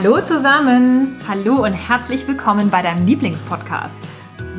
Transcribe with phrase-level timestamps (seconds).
[0.00, 1.16] Hallo zusammen!
[1.26, 4.08] Hallo und herzlich willkommen bei deinem Lieblingspodcast.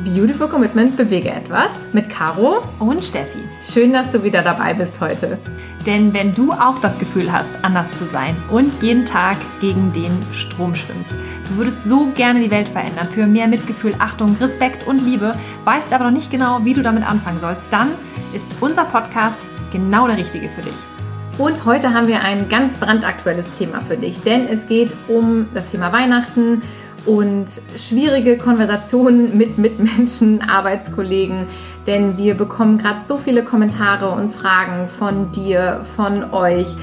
[0.04, 3.38] Beautiful Commitment bewege etwas mit Caro und Steffi.
[3.62, 5.38] Schön, dass du wieder dabei bist heute.
[5.86, 10.12] Denn wenn du auch das Gefühl hast, anders zu sein und jeden Tag gegen den
[10.34, 11.12] Strom schwimmst,
[11.48, 15.32] du würdest so gerne die Welt verändern für mehr Mitgefühl, Achtung, Respekt und Liebe,
[15.64, 17.88] weißt aber noch nicht genau, wie du damit anfangen sollst, dann
[18.34, 19.38] ist unser Podcast
[19.72, 20.99] genau der richtige für dich.
[21.40, 25.70] Und heute haben wir ein ganz brandaktuelles Thema für dich, denn es geht um das
[25.70, 26.60] Thema Weihnachten
[27.06, 27.46] und
[27.78, 31.46] schwierige Konversationen mit Mitmenschen, Arbeitskollegen,
[31.86, 36.76] denn wir bekommen gerade so viele Kommentare und Fragen von dir, von euch,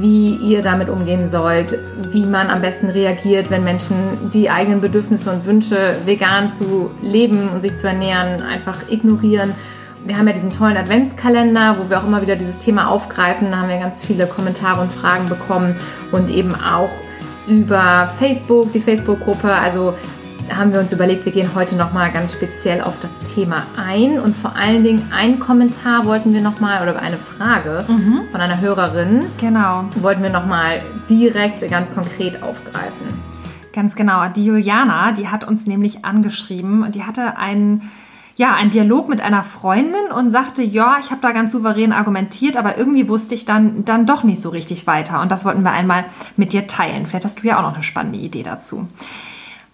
[0.00, 1.78] wie ihr damit umgehen sollt,
[2.10, 3.94] wie man am besten reagiert, wenn Menschen
[4.34, 9.54] die eigenen Bedürfnisse und Wünsche, vegan zu leben und sich zu ernähren, einfach ignorieren
[10.04, 13.50] wir haben ja diesen tollen Adventskalender, wo wir auch immer wieder dieses Thema aufgreifen.
[13.50, 15.76] Da haben wir ganz viele Kommentare und Fragen bekommen
[16.12, 16.90] und eben auch
[17.46, 19.52] über Facebook, die Facebook-Gruppe.
[19.52, 19.94] Also
[20.56, 24.34] haben wir uns überlegt, wir gehen heute nochmal ganz speziell auf das Thema ein und
[24.36, 28.22] vor allen Dingen ein Kommentar wollten wir nochmal oder eine Frage mhm.
[28.30, 29.24] von einer Hörerin.
[29.38, 29.84] Genau.
[29.96, 33.06] Wollten wir nochmal direkt ganz konkret aufgreifen.
[33.72, 34.26] Ganz genau.
[34.28, 37.88] Die Juliana, die hat uns nämlich angeschrieben und die hatte einen
[38.40, 42.56] ja, einen Dialog mit einer Freundin und sagte, ja, ich habe da ganz souverän argumentiert,
[42.56, 45.20] aber irgendwie wusste ich dann, dann doch nicht so richtig weiter.
[45.20, 46.06] Und das wollten wir einmal
[46.38, 47.04] mit dir teilen.
[47.04, 48.88] Vielleicht hast du ja auch noch eine spannende Idee dazu.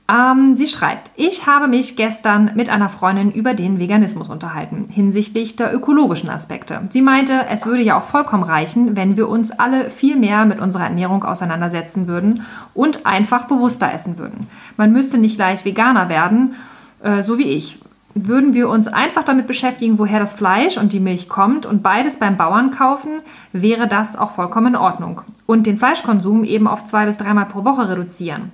[0.08, 5.54] Ähm, sie schreibt, ich habe mich gestern mit einer Freundin über den Veganismus unterhalten, hinsichtlich
[5.54, 6.80] der ökologischen Aspekte.
[6.90, 10.58] Sie meinte, es würde ja auch vollkommen reichen, wenn wir uns alle viel mehr mit
[10.58, 12.42] unserer Ernährung auseinandersetzen würden
[12.74, 14.48] und einfach bewusster essen würden.
[14.76, 16.56] Man müsste nicht gleich Veganer werden,
[17.04, 17.78] äh, so wie ich
[18.24, 22.18] würden wir uns einfach damit beschäftigen, woher das Fleisch und die Milch kommt und beides
[22.18, 23.20] beim Bauern kaufen,
[23.52, 25.22] wäre das auch vollkommen in Ordnung.
[25.44, 28.52] Und den Fleischkonsum eben auf zwei bis dreimal pro Woche reduzieren.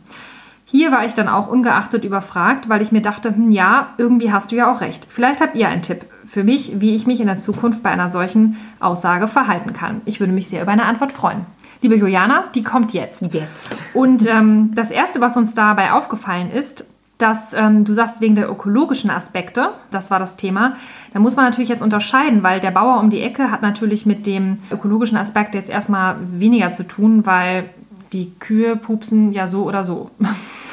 [0.65, 4.53] Hier war ich dann auch ungeachtet überfragt, weil ich mir dachte, hm, ja, irgendwie hast
[4.53, 5.07] du ja auch recht.
[5.09, 8.09] Vielleicht habt ihr einen Tipp für mich, wie ich mich in der Zukunft bei einer
[8.09, 10.01] solchen Aussage verhalten kann.
[10.07, 11.45] Ich würde mich sehr über eine Antwort freuen.
[11.83, 13.35] Liebe Juliana, die kommt jetzt.
[13.35, 13.83] Jetzt.
[13.93, 18.51] Und ähm, das Erste, was uns dabei aufgefallen ist, dass ähm, du sagst, wegen der
[18.51, 20.75] ökologischen Aspekte, das war das Thema,
[21.13, 24.27] da muss man natürlich jetzt unterscheiden, weil der Bauer um die Ecke hat natürlich mit
[24.27, 27.71] dem ökologischen Aspekt jetzt erstmal weniger zu tun, weil
[28.13, 30.11] die Kühe pupsen ja so oder so.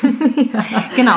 [0.04, 0.66] Ja.
[0.96, 1.16] Genau.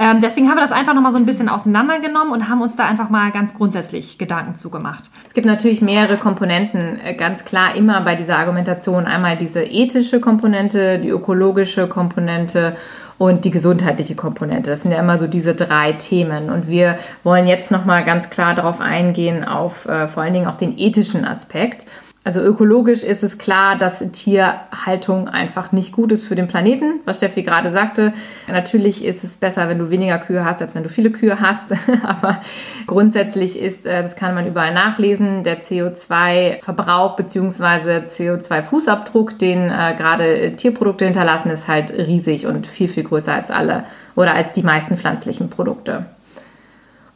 [0.00, 2.86] Ähm, deswegen haben wir das einfach nochmal so ein bisschen auseinandergenommen und haben uns da
[2.86, 5.10] einfach mal ganz grundsätzlich Gedanken zugemacht.
[5.26, 9.06] Es gibt natürlich mehrere Komponenten, äh, ganz klar immer bei dieser Argumentation.
[9.06, 12.76] Einmal diese ethische Komponente, die ökologische Komponente
[13.18, 14.70] und die gesundheitliche Komponente.
[14.70, 16.50] Das sind ja immer so diese drei Themen.
[16.50, 20.56] Und wir wollen jetzt nochmal ganz klar darauf eingehen, auf äh, vor allen Dingen auch
[20.56, 21.86] den ethischen Aspekt.
[22.24, 27.16] Also ökologisch ist es klar, dass Tierhaltung einfach nicht gut ist für den Planeten, was
[27.16, 28.12] Steffi gerade sagte.
[28.46, 31.72] Natürlich ist es besser, wenn du weniger Kühe hast, als wenn du viele Kühe hast.
[32.04, 32.40] Aber
[32.86, 38.06] grundsätzlich ist, äh, das kann man überall nachlesen, der CO2-Verbrauch bzw.
[38.06, 43.82] CO2-Fußabdruck, den äh, gerade Tierprodukte hinterlassen, ist halt riesig und viel, viel größer als alle
[44.14, 46.06] oder als die meisten pflanzlichen Produkte.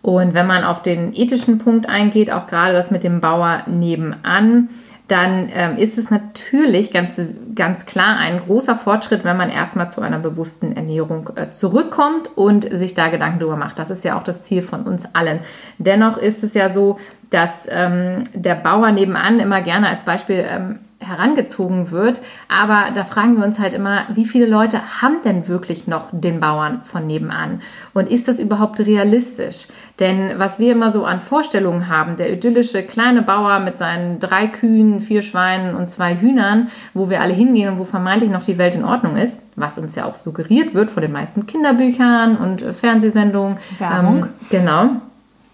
[0.02, 4.68] Und wenn man auf den ethischen Punkt eingeht, auch gerade das mit dem Bauer nebenan,
[5.08, 7.20] dann ähm, ist es natürlich ganz,
[7.54, 12.66] ganz klar ein großer Fortschritt, wenn man erstmal zu einer bewussten Ernährung äh, zurückkommt und
[12.76, 13.78] sich da Gedanken darüber macht.
[13.78, 15.40] Das ist ja auch das Ziel von uns allen.
[15.78, 16.98] Dennoch ist es ja so,
[17.30, 22.20] dass ähm, der Bauer nebenan immer gerne als Beispiel ähm, herangezogen wird.
[22.48, 26.40] Aber da fragen wir uns halt immer, wie viele Leute haben denn wirklich noch den
[26.40, 27.60] Bauern von nebenan?
[27.94, 29.68] Und ist das überhaupt realistisch?
[30.00, 34.46] Denn was wir immer so an Vorstellungen haben, der idyllische kleine Bauer mit seinen drei
[34.46, 38.58] Kühen, vier Schweinen und zwei Hühnern, wo wir alle hingehen und wo vermeintlich noch die
[38.58, 42.62] Welt in Ordnung ist, was uns ja auch suggeriert wird von den meisten Kinderbüchern und
[42.62, 43.58] Fernsehsendungen.
[43.78, 44.16] Werbung.
[44.16, 44.88] Ähm, genau.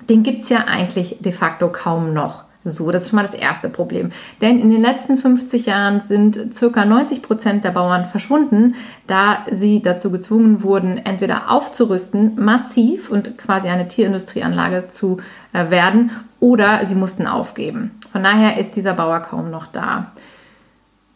[0.08, 2.44] Den gibt es ja eigentlich de facto kaum noch.
[2.64, 4.11] So, das ist schon mal das erste Problem.
[4.41, 6.85] Denn in den letzten 50 Jahren sind ca.
[6.85, 8.75] 90 Prozent der Bauern verschwunden,
[9.06, 15.19] da sie dazu gezwungen wurden, entweder aufzurüsten, massiv und quasi eine Tierindustrieanlage zu
[15.53, 17.93] äh, werden, oder sie mussten aufgeben.
[18.11, 20.11] Von daher ist dieser Bauer kaum noch da.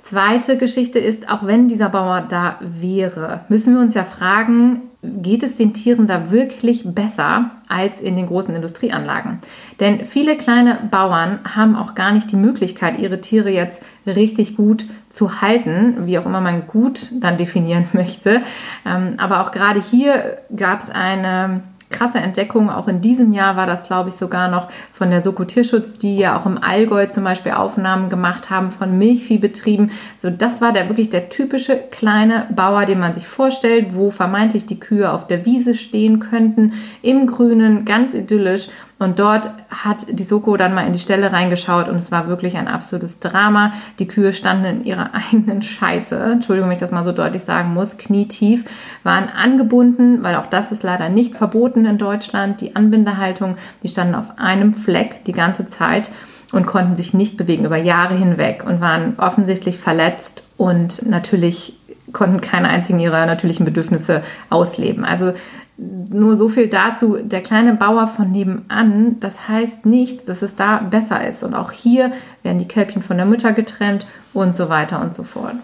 [0.06, 5.42] Zweite Geschichte ist, auch wenn dieser Bauer da wäre, müssen wir uns ja fragen, geht
[5.42, 9.38] es den Tieren da wirklich besser als in den großen Industrieanlagen?
[9.80, 14.84] Denn viele kleine Bauern haben auch gar nicht die Möglichkeit, ihre Tiere jetzt richtig gut
[15.08, 18.42] zu halten, wie auch immer man gut dann definieren möchte.
[18.86, 21.62] Ähm, aber auch gerade hier gab es eine
[21.96, 22.68] krasse Entdeckung.
[22.70, 26.16] Auch in diesem Jahr war das, glaube ich, sogar noch von der Soko Tierschutz, die
[26.16, 29.90] ja auch im Allgäu zum Beispiel Aufnahmen gemacht haben von Milchviehbetrieben.
[30.16, 34.66] So, das war der wirklich der typische kleine Bauer, den man sich vorstellt, wo vermeintlich
[34.66, 38.68] die Kühe auf der Wiese stehen könnten, im Grünen, ganz idyllisch.
[38.98, 42.56] Und dort hat die Soko dann mal in die Stelle reingeschaut und es war wirklich
[42.56, 43.72] ein absolutes Drama.
[43.98, 47.74] Die Kühe standen in ihrer eigenen Scheiße, Entschuldigung, wenn ich das mal so deutlich sagen
[47.74, 48.64] muss, knietief,
[49.02, 54.14] waren angebunden, weil auch das ist leider nicht verboten in Deutschland, die Anbindehaltung, die standen
[54.14, 56.10] auf einem Fleck die ganze Zeit
[56.52, 61.78] und konnten sich nicht bewegen über Jahre hinweg und waren offensichtlich verletzt und natürlich
[62.12, 65.04] konnten keine einzigen ihrer natürlichen Bedürfnisse ausleben.
[65.04, 65.32] Also
[65.78, 70.78] nur so viel dazu, der kleine Bauer von nebenan, das heißt nicht, dass es da
[70.78, 71.42] besser ist.
[71.42, 72.12] Und auch hier
[72.42, 75.56] werden die Kälbchen von der Mutter getrennt und so weiter und so fort.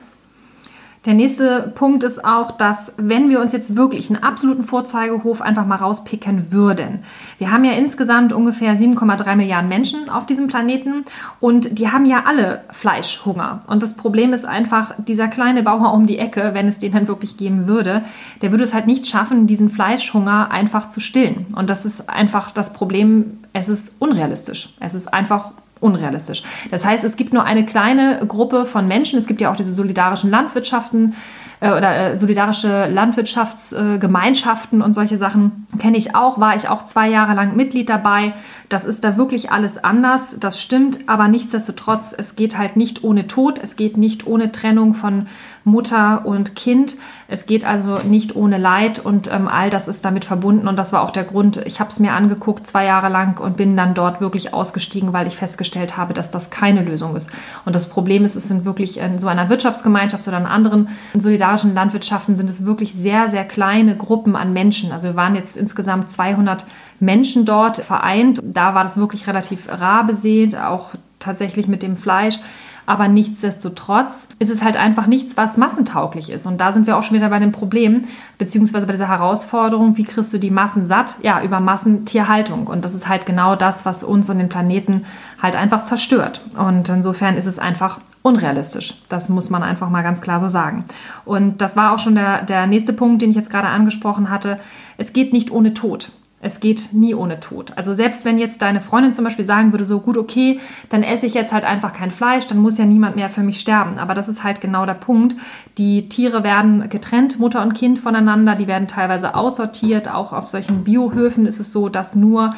[1.04, 5.66] Der nächste Punkt ist auch, dass wenn wir uns jetzt wirklich einen absoluten Vorzeigehof einfach
[5.66, 7.00] mal rauspicken würden.
[7.38, 11.04] Wir haben ja insgesamt ungefähr 7,3 Milliarden Menschen auf diesem Planeten
[11.40, 13.60] und die haben ja alle Fleischhunger.
[13.66, 17.08] Und das Problem ist einfach, dieser kleine Bauer um die Ecke, wenn es den dann
[17.08, 18.05] wirklich geben würde,
[18.40, 21.46] der würde es halt nicht schaffen, diesen Fleischhunger einfach zu stillen.
[21.56, 24.75] Und das ist einfach das Problem, es ist unrealistisch.
[24.78, 25.50] Es ist einfach
[25.82, 26.43] unrealistisch.
[26.70, 29.19] Das heißt, es gibt nur eine kleine Gruppe von Menschen.
[29.19, 31.14] Es gibt ja auch diese solidarischen Landwirtschaften
[31.62, 35.66] äh, oder äh, solidarische Landwirtschaftsgemeinschaften und solche Sachen.
[35.78, 38.34] Kenne ich auch, war ich auch zwei Jahre lang Mitglied dabei.
[38.68, 40.36] Das ist da wirklich alles anders.
[40.40, 43.60] Das stimmt, aber nichtsdestotrotz, es geht halt nicht ohne Tod.
[43.62, 45.26] Es geht nicht ohne Trennung von
[45.64, 46.96] Mutter und Kind.
[47.28, 50.92] Es geht also nicht ohne Leid und ähm, all das ist damit verbunden und das
[50.92, 51.58] war auch der Grund.
[51.64, 55.26] Ich habe es mir angeguckt zwei Jahre lang und bin dann dort wirklich ausgestiegen, weil
[55.26, 57.30] ich festgestellt habe, dass das keine Lösung ist.
[57.64, 61.51] Und das Problem ist, es sind wirklich in so einer Wirtschaftsgemeinschaft oder in anderen solidarischen
[61.75, 64.93] Landwirtschaften sind es wirklich sehr, sehr kleine Gruppen an Menschen.
[64.93, 66.64] Also wir waren jetzt insgesamt 200
[67.00, 68.40] Menschen dort vereint.
[68.43, 72.38] Da war das wirklich relativ rar besät, auch tatsächlich mit dem Fleisch.
[72.84, 76.46] Aber nichtsdestotrotz ist es halt einfach nichts, was massentauglich ist.
[76.46, 78.05] Und da sind wir auch schon wieder bei dem Problem,
[78.38, 81.16] beziehungsweise bei dieser Herausforderung, wie kriegst du die Massen satt?
[81.22, 82.66] Ja, über Massentierhaltung.
[82.66, 85.05] Und das ist halt genau das, was uns und den Planeten
[85.42, 86.40] halt einfach zerstört.
[86.56, 88.94] Und insofern ist es einfach unrealistisch.
[89.08, 90.84] Das muss man einfach mal ganz klar so sagen.
[91.24, 94.60] Und das war auch schon der, der nächste Punkt, den ich jetzt gerade angesprochen hatte.
[94.96, 96.12] Es geht nicht ohne Tod.
[96.44, 97.72] Es geht nie ohne Tod.
[97.76, 100.58] Also selbst wenn jetzt deine Freundin zum Beispiel sagen würde, so gut, okay,
[100.88, 103.60] dann esse ich jetzt halt einfach kein Fleisch, dann muss ja niemand mehr für mich
[103.60, 104.00] sterben.
[104.00, 105.36] Aber das ist halt genau der Punkt.
[105.78, 110.12] Die Tiere werden getrennt, Mutter und Kind voneinander, die werden teilweise aussortiert.
[110.12, 112.50] Auch auf solchen Biohöfen ist es so, dass nur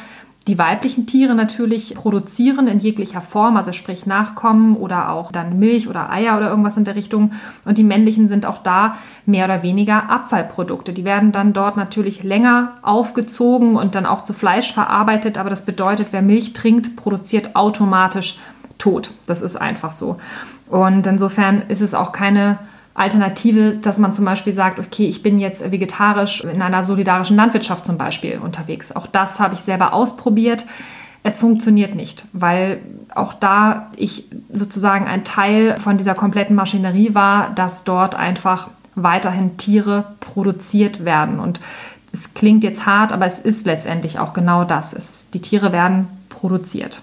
[0.47, 5.87] die weiblichen Tiere natürlich produzieren in jeglicher Form, also sprich Nachkommen oder auch dann Milch
[5.87, 7.31] oder Eier oder irgendwas in der Richtung.
[7.65, 8.95] Und die männlichen sind auch da
[9.25, 10.93] mehr oder weniger Abfallprodukte.
[10.93, 15.39] Die werden dann dort natürlich länger aufgezogen und dann auch zu Fleisch verarbeitet.
[15.39, 18.37] Aber das bedeutet, wer Milch trinkt, produziert automatisch
[18.77, 19.11] Tod.
[19.25, 20.17] Das ist einfach so.
[20.69, 22.59] Und insofern ist es auch keine
[22.95, 27.85] Alternative, dass man zum Beispiel sagt, okay, ich bin jetzt vegetarisch in einer solidarischen Landwirtschaft
[27.85, 28.95] zum Beispiel unterwegs.
[28.95, 30.65] Auch das habe ich selber ausprobiert.
[31.21, 32.79] Es funktioniert nicht, weil
[33.13, 39.57] auch da ich sozusagen ein Teil von dieser kompletten Maschinerie war, dass dort einfach weiterhin
[39.57, 41.39] Tiere produziert werden.
[41.39, 41.59] Und
[42.13, 44.93] es klingt jetzt hart, aber es ist letztendlich auch genau das.
[44.93, 47.01] Es, die Tiere werden produziert.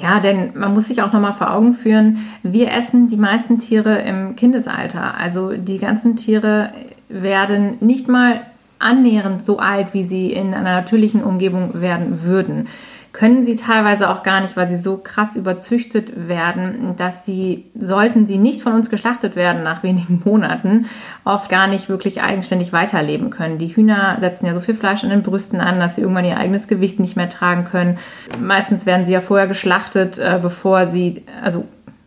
[0.00, 3.98] Ja, denn man muss sich auch nochmal vor Augen führen, wir essen die meisten Tiere
[4.02, 5.18] im Kindesalter.
[5.18, 6.70] Also die ganzen Tiere
[7.08, 8.40] werden nicht mal
[8.78, 12.68] annähernd so alt, wie sie in einer natürlichen Umgebung werden würden
[13.12, 18.26] können sie teilweise auch gar nicht, weil sie so krass überzüchtet werden, dass sie, sollten
[18.26, 20.86] sie nicht von uns geschlachtet werden nach wenigen Monaten,
[21.24, 23.58] oft gar nicht wirklich eigenständig weiterleben können.
[23.58, 26.36] Die Hühner setzen ja so viel Fleisch an den Brüsten an, dass sie irgendwann ihr
[26.36, 27.98] eigenes Gewicht nicht mehr tragen können.
[28.40, 31.66] Meistens werden sie ja vorher geschlachtet, äh, bevor sie, also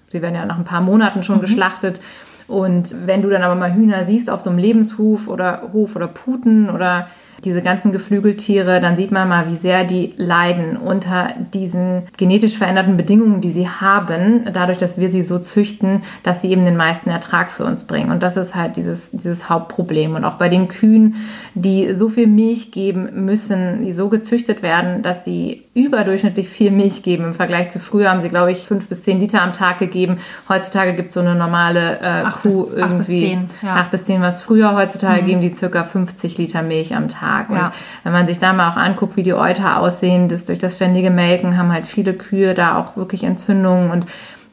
[0.09, 1.41] sie werden ja nach ein paar Monaten schon mhm.
[1.41, 1.99] geschlachtet.
[2.47, 6.07] Und wenn du dann aber mal Hühner siehst auf so einem Lebenshof oder Hof oder
[6.07, 7.07] Puten oder
[7.43, 12.97] diese ganzen Geflügeltiere, dann sieht man mal, wie sehr die leiden unter diesen genetisch veränderten
[12.97, 17.09] Bedingungen, die sie haben, dadurch, dass wir sie so züchten, dass sie eben den meisten
[17.09, 18.11] Ertrag für uns bringen.
[18.11, 20.15] Und das ist halt dieses, dieses Hauptproblem.
[20.15, 21.15] Und auch bei den Kühen,
[21.53, 27.01] die so viel Milch geben müssen, die so gezüchtet werden, dass sie überdurchschnittlich viel Milch
[27.01, 27.25] geben.
[27.25, 30.17] Im Vergleich zu früher haben sie, glaube ich, fünf bis zehn Liter am Tag gegeben.
[30.49, 32.83] Heutzutage gibt es so eine normale äh, Kuh bis, irgendwie.
[32.83, 33.75] Acht bis zehn, ja.
[33.75, 34.75] acht bis zehn was früher.
[34.75, 35.25] Heutzutage mhm.
[35.25, 37.30] geben die circa 50 Liter Milch am Tag.
[37.31, 37.49] Tag.
[37.49, 37.71] Und ja.
[38.03, 41.09] wenn man sich da mal auch anguckt, wie die Euter aussehen, das durch das ständige
[41.09, 44.05] Melken haben halt viele Kühe da auch wirklich Entzündungen und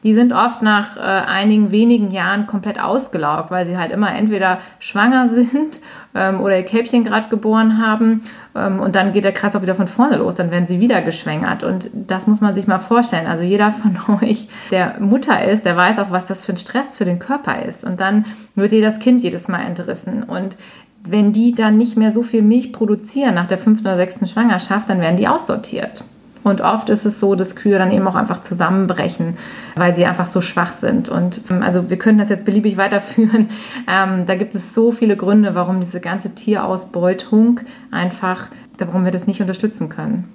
[0.03, 4.59] die sind oft nach äh, einigen wenigen Jahren komplett ausgelaugt, weil sie halt immer entweder
[4.79, 5.81] schwanger sind
[6.15, 8.21] ähm, oder ihr Kälbchen gerade geboren haben
[8.55, 11.63] ähm, und dann geht der Kreislauf wieder von vorne los, dann werden sie wieder geschwängert
[11.63, 13.27] und das muss man sich mal vorstellen.
[13.27, 16.95] Also jeder von euch, der Mutter ist, der weiß auch, was das für ein Stress
[16.95, 20.55] für den Körper ist und dann wird dir das Kind jedes Mal entrissen und
[21.03, 24.89] wenn die dann nicht mehr so viel Milch produzieren nach der fünften oder sechsten Schwangerschaft,
[24.89, 26.03] dann werden die aussortiert.
[26.43, 29.35] Und oft ist es so, dass Kühe dann eben auch einfach zusammenbrechen,
[29.75, 31.09] weil sie einfach so schwach sind.
[31.09, 33.49] Und ähm, also wir können das jetzt beliebig weiterführen.
[33.87, 39.25] Ähm, da gibt es so viele Gründe, warum diese ganze Tierausbeutung einfach, warum wir das
[39.25, 40.25] nicht unterstützen können.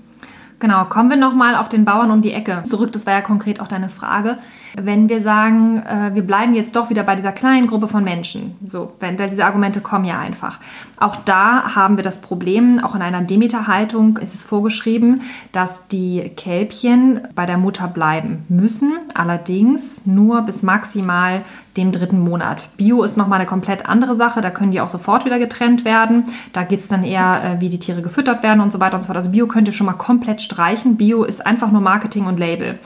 [0.65, 2.91] Genau, kommen wir nochmal auf den Bauern um die Ecke zurück.
[2.91, 4.39] Das war ja konkret auch deine Frage.
[4.75, 8.57] Wenn wir sagen, äh, wir bleiben jetzt doch wieder bei dieser kleinen Gruppe von Menschen,
[8.67, 10.61] so, wenn diese Argumente kommen ja einfach.
[10.97, 15.21] Auch da haben wir das Problem, auch in einer Demeter-Haltung ist es vorgeschrieben,
[15.53, 21.43] dass die Kälbchen bei der Mutter bleiben müssen, allerdings nur bis maximal
[21.77, 22.69] dem dritten Monat.
[22.77, 26.25] Bio ist nochmal eine komplett andere Sache, da können die auch sofort wieder getrennt werden.
[26.53, 29.03] Da geht es dann eher, äh, wie die Tiere gefüttert werden und so weiter und
[29.03, 29.17] so fort.
[29.17, 30.97] Also Bio könnt ihr schon mal komplett streichen.
[30.97, 32.79] Bio ist einfach nur Marketing und Label.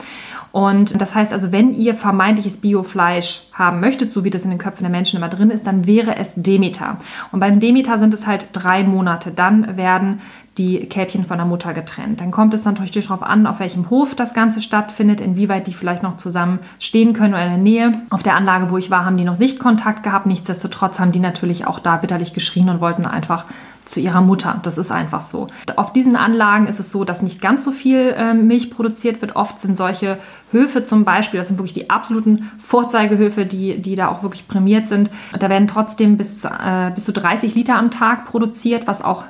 [0.51, 4.57] Und das heißt also, wenn ihr vermeintliches Biofleisch haben möchtet, so wie das in den
[4.57, 6.97] Köpfen der Menschen immer drin ist, dann wäre es Demeter.
[7.31, 9.31] Und beim Demeter sind es halt drei Monate.
[9.31, 10.21] Dann werden
[10.57, 12.19] die Kälbchen von der Mutter getrennt.
[12.21, 16.03] Dann kommt es natürlich darauf an, auf welchem Hof das Ganze stattfindet, inwieweit die vielleicht
[16.03, 18.01] noch zusammen stehen können oder in der Nähe.
[18.09, 20.25] Auf der Anlage, wo ich war, haben die noch Sichtkontakt gehabt.
[20.25, 23.45] Nichtsdestotrotz haben die natürlich auch da bitterlich geschrien und wollten einfach
[23.85, 24.59] zu ihrer Mutter.
[24.63, 25.47] Das ist einfach so.
[25.75, 29.35] Auf diesen Anlagen ist es so, dass nicht ganz so viel äh, Milch produziert wird.
[29.35, 30.19] Oft sind solche
[30.51, 34.87] Höfe zum Beispiel, das sind wirklich die absoluten Vorzeigehöfe, die, die da auch wirklich prämiert
[34.87, 35.11] sind.
[35.37, 39.23] Da werden trotzdem bis zu, äh, bis zu 30 Liter am Tag produziert, was auch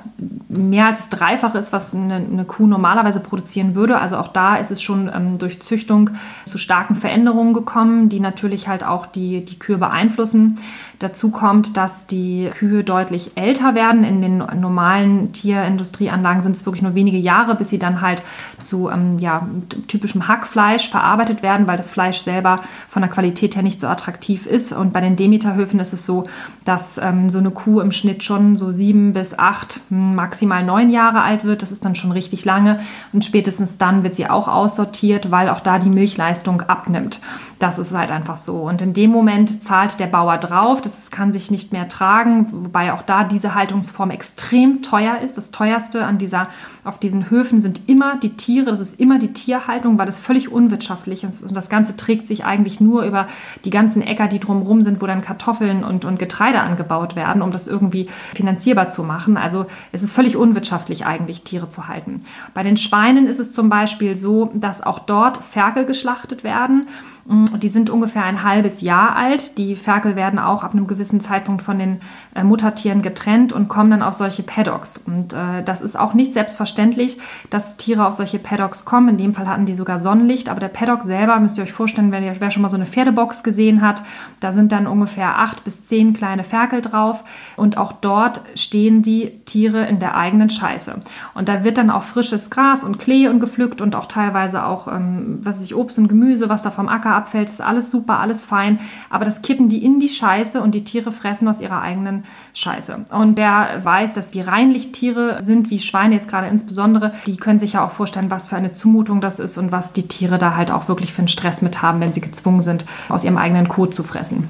[0.48, 3.98] mehr als das Dreifache ist, was eine, eine Kuh normalerweise produzieren würde.
[3.98, 6.10] Also auch da ist es schon ähm, durch Züchtung
[6.46, 10.58] zu starken Veränderungen gekommen, die natürlich halt auch die, die Kühe beeinflussen.
[11.00, 14.04] Dazu kommt, dass die Kühe deutlich älter werden.
[14.04, 18.22] In den normalen Tierindustrieanlagen sind es wirklich nur wenige Jahre, bis sie dann halt
[18.60, 19.46] zu ähm, ja,
[19.86, 21.09] typischem Hackfleisch verarbeitet
[21.42, 24.72] werden, weil das Fleisch selber von der Qualität her nicht so attraktiv ist.
[24.72, 26.26] Und bei den Demeterhöfen ist es so,
[26.64, 30.90] dass ähm, so eine Kuh im Schnitt schon so sieben bis acht, hm, maximal neun
[30.90, 31.62] Jahre alt wird.
[31.62, 32.80] Das ist dann schon richtig lange.
[33.12, 37.20] Und spätestens dann wird sie auch aussortiert, weil auch da die Milchleistung abnimmt.
[37.58, 38.56] Das ist halt einfach so.
[38.56, 40.80] Und in dem Moment zahlt der Bauer drauf.
[40.80, 45.36] Das kann sich nicht mehr tragen, wobei auch da diese Haltungsform extrem teuer ist.
[45.36, 46.48] Das teuerste an dieser,
[46.84, 48.70] auf diesen Höfen sind immer die Tiere.
[48.70, 51.42] Das ist immer die Tierhaltung, weil das völlig unwirtschaftlich ist.
[51.42, 53.26] Und das Ganze trägt sich eigentlich nur über
[53.64, 57.50] die ganzen Äcker, die drumherum sind, wo dann Kartoffeln und, und Getreide angebaut werden, um
[57.50, 59.36] das irgendwie finanzierbar zu machen.
[59.36, 62.24] Also es ist völlig unwirtschaftlich eigentlich, Tiere zu halten.
[62.54, 66.86] Bei den Schweinen ist es zum Beispiel so, dass auch dort Ferkel geschlachtet werden.
[67.26, 69.58] Mm, die sind ungefähr ein halbes Jahr alt.
[69.58, 72.00] Die Ferkel werden auch ab einem gewissen Zeitpunkt von den
[72.34, 74.98] äh, Muttertieren getrennt und kommen dann auf solche Paddocks.
[74.98, 77.18] Und äh, das ist auch nicht selbstverständlich,
[77.50, 79.10] dass Tiere auf solche Paddocks kommen.
[79.10, 80.48] In dem Fall hatten die sogar Sonnenlicht.
[80.48, 83.42] Aber der Paddock selber, müsst ihr euch vorstellen, wer, wer schon mal so eine Pferdebox
[83.42, 84.02] gesehen hat,
[84.40, 87.24] da sind dann ungefähr acht bis zehn kleine Ferkel drauf.
[87.56, 91.02] Und auch dort stehen die Tiere in der eigenen Scheiße.
[91.34, 94.88] Und da wird dann auch frisches Gras und Klee und gepflückt und auch teilweise auch,
[94.88, 98.44] ähm, was ich, Obst und Gemüse, was da vom Acker abfällt, ist alles super, alles
[98.44, 98.78] fein.
[99.08, 102.24] Aber das kippen die in die Scheiße und die Tiere fressen aus ihrer eigenen
[102.54, 103.06] Scheiße.
[103.10, 107.74] Und der weiß, dass die Reinlichttiere sind, wie Schweine jetzt gerade insbesondere, die können sich
[107.74, 110.70] ja auch vorstellen, was für eine Zumutung das ist und was die Tiere da halt
[110.70, 113.94] auch wirklich für einen Stress mit haben, wenn sie gezwungen sind, aus ihrem eigenen Kot
[113.94, 114.48] zu fressen.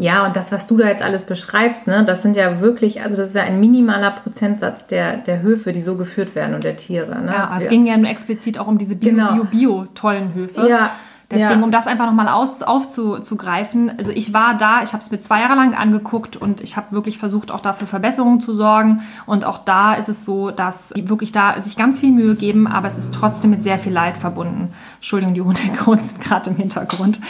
[0.00, 3.16] Ja, und das, was du da jetzt alles beschreibst, ne, das sind ja wirklich, also
[3.16, 6.76] das ist ja ein minimaler Prozentsatz der, der Höfe, die so geführt werden und der
[6.76, 7.20] Tiere.
[7.20, 7.32] Ne?
[7.32, 10.34] Ja, es ging ja explizit auch um diese Bio-Bio-Bio-tollen genau.
[10.34, 10.68] Höfe.
[10.68, 10.90] Ja,
[11.30, 11.64] Deswegen, ja.
[11.64, 15.54] um das einfach nochmal aufzugreifen, also ich war da, ich habe es mir zwei Jahre
[15.54, 19.02] lang angeguckt und ich habe wirklich versucht, auch dafür Verbesserungen zu sorgen.
[19.26, 22.66] Und auch da ist es so, dass die wirklich da sich ganz viel Mühe geben,
[22.66, 24.72] aber es ist trotzdem mit sehr viel Leid verbunden.
[24.96, 27.20] Entschuldigung, die Hunde grunzen gerade im Hintergrund.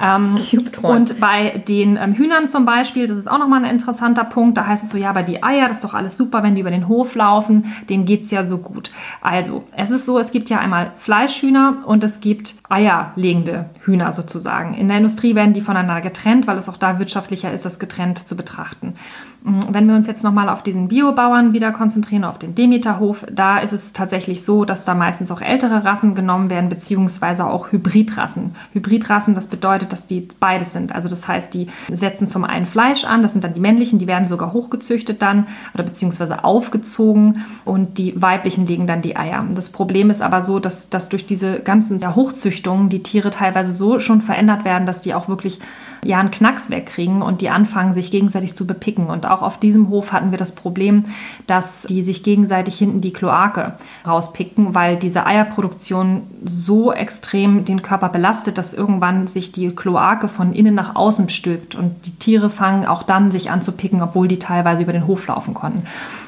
[0.00, 0.36] Ähm,
[0.80, 4.66] und bei den ähm, Hühnern zum Beispiel, das ist auch nochmal ein interessanter Punkt, da
[4.66, 6.70] heißt es so, ja, bei die Eier, das ist doch alles super, wenn die über
[6.70, 8.90] den Hof laufen, denen geht es ja so gut.
[9.20, 14.12] Also, es ist so, es gibt ja einmal Fleischhühner und es gibt eierlegende lebende Hühner
[14.12, 14.74] sozusagen.
[14.74, 18.18] In der Industrie werden die voneinander getrennt, weil es auch da wirtschaftlicher ist, das getrennt
[18.18, 18.94] zu betrachten.
[19.42, 23.72] Wenn wir uns jetzt nochmal auf diesen Biobauern wieder konzentrieren, auf den Demeterhof, da ist
[23.72, 28.54] es tatsächlich so, dass da meistens auch ältere Rassen genommen werden, beziehungsweise auch Hybridrassen.
[28.74, 30.94] Hybridrassen, das bedeutet, dass die beides sind.
[30.94, 34.06] Also das heißt, die setzen zum einen Fleisch an, das sind dann die männlichen, die
[34.06, 39.42] werden sogar hochgezüchtet dann oder beziehungsweise aufgezogen und die weiblichen legen dann die Eier.
[39.54, 44.00] Das Problem ist aber so, dass, dass durch diese ganzen Hochzüchtungen die Tiere teilweise so
[44.00, 45.60] schon verändert werden, dass die auch wirklich
[46.04, 49.06] ja einen Knacks wegkriegen und die anfangen, sich gegenseitig zu bepicken.
[49.06, 51.04] Und auch auf diesem Hof hatten wir das Problem,
[51.46, 53.74] dass die sich gegenseitig hinten die Kloake
[54.06, 60.52] rauspicken, weil diese Eierproduktion so extrem den Körper belastet, dass irgendwann sich die Kloake von
[60.52, 64.28] innen nach außen stülpt und die Tiere fangen auch dann sich an zu picken, obwohl
[64.28, 65.84] die teilweise über den Hof laufen konnten.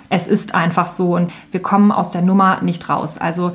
[0.08, 3.16] Es ist einfach so und wir kommen aus der Nummer nicht raus.
[3.16, 3.52] Also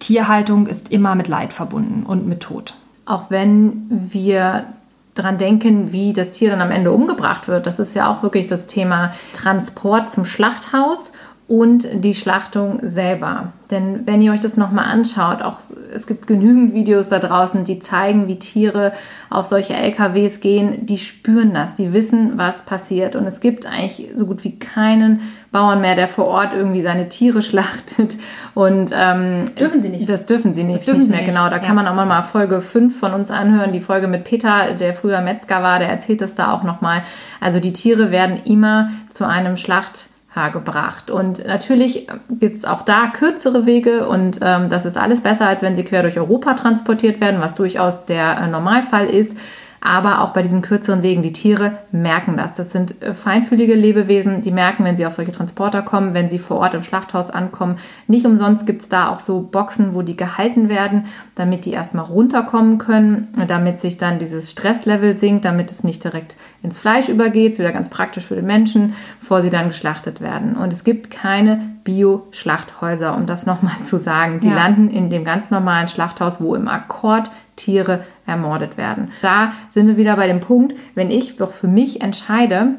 [0.00, 2.74] Tierhaltung ist immer mit Leid verbunden und mit Tod.
[3.06, 4.66] Auch wenn wir
[5.14, 7.66] dran denken, wie das Tier dann am Ende umgebracht wird.
[7.66, 11.12] Das ist ja auch wirklich das Thema Transport zum Schlachthaus
[11.50, 13.54] und die Schlachtung selber.
[13.72, 15.58] Denn wenn ihr euch das nochmal anschaut, auch
[15.92, 18.92] es gibt genügend Videos da draußen, die zeigen, wie Tiere
[19.30, 23.16] auf solche LKWs gehen, die spüren das, die wissen, was passiert.
[23.16, 27.08] Und es gibt eigentlich so gut wie keinen Bauern mehr, der vor Ort irgendwie seine
[27.08, 28.16] Tiere schlachtet.
[28.54, 30.08] Und ähm, dürfen sie nicht.
[30.08, 31.22] Das dürfen sie nicht, das dürfen nicht mehr.
[31.22, 31.30] Nicht.
[31.30, 31.62] Genau, da ja.
[31.62, 35.20] kann man auch mal Folge 5 von uns anhören, die Folge mit Peter, der früher
[35.20, 37.02] Metzger war, der erzählt das da auch nochmal.
[37.40, 40.10] Also die Tiere werden immer zu einem Schlacht
[40.52, 41.10] gebracht.
[41.10, 45.62] Und natürlich gibt es auch da kürzere Wege und ähm, das ist alles besser, als
[45.62, 49.36] wenn sie quer durch Europa transportiert werden, was durchaus der äh, Normalfall ist
[49.80, 51.22] aber auch bei diesen kürzeren Wegen.
[51.22, 52.52] Die Tiere merken das.
[52.52, 56.38] Das sind äh, feinfühlige Lebewesen, die merken, wenn sie auf solche Transporter kommen, wenn sie
[56.38, 57.76] vor Ort im Schlachthaus ankommen.
[58.06, 62.04] Nicht umsonst gibt es da auch so Boxen, wo die gehalten werden, damit die erstmal
[62.04, 67.52] runterkommen können, damit sich dann dieses Stresslevel sinkt, damit es nicht direkt ins Fleisch übergeht.
[67.52, 70.56] Ist wieder ganz praktisch für den Menschen, bevor sie dann geschlachtet werden.
[70.56, 74.40] Und es gibt keine Bio-Schlachthäuser, um das nochmal zu sagen.
[74.40, 74.54] Die ja.
[74.54, 79.10] landen in dem ganz normalen Schlachthaus, wo im Akkord Tiere ermordet werden.
[79.22, 82.76] Da sind wir wieder bei dem Punkt, wenn ich doch für mich entscheide,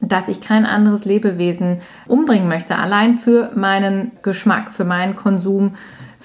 [0.00, 5.72] dass ich kein anderes Lebewesen umbringen möchte, allein für meinen Geschmack, für meinen Konsum,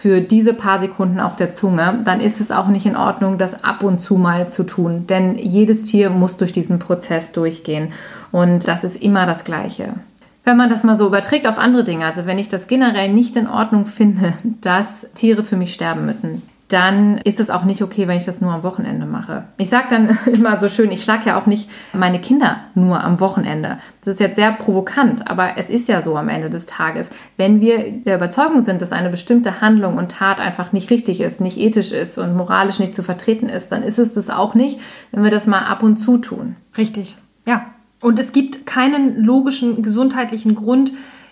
[0.02, 3.64] für diese paar Sekunden auf der Zunge, dann ist es auch nicht in Ordnung, das
[3.64, 5.06] ab und zu mal zu tun.
[5.06, 7.90] Denn jedes Tier muss durch diesen Prozess durchgehen.
[8.32, 9.94] Und das ist immer das Gleiche.
[10.44, 13.36] Wenn man das mal so überträgt auf andere Dinge, also wenn ich das generell nicht
[13.36, 16.42] in Ordnung finde, dass Tiere für mich sterben müssen,
[16.72, 19.46] dann ist es auch nicht okay, wenn ich das nur am Wochenende mache.
[19.58, 23.20] Ich sage dann immer so schön, ich schlage ja auch nicht meine Kinder nur am
[23.20, 23.78] Wochenende.
[24.04, 27.10] Das ist jetzt sehr provokant, aber es ist ja so am Ende des Tages.
[27.38, 31.42] Wenn wir der Überzeugung sind, dass eine bestimmte Handlung und Tat einfach nicht richtig ist,
[31.42, 34.80] nicht ethisch ist und moralisch nicht zu vertreten ist, dann ist es das auch nicht,
[35.12, 36.56] wenn wir das mal ab und zu tun.
[36.78, 37.66] Richtig, ja.
[38.00, 40.92] Und es gibt keinen logischen gesundheitlichen Grund,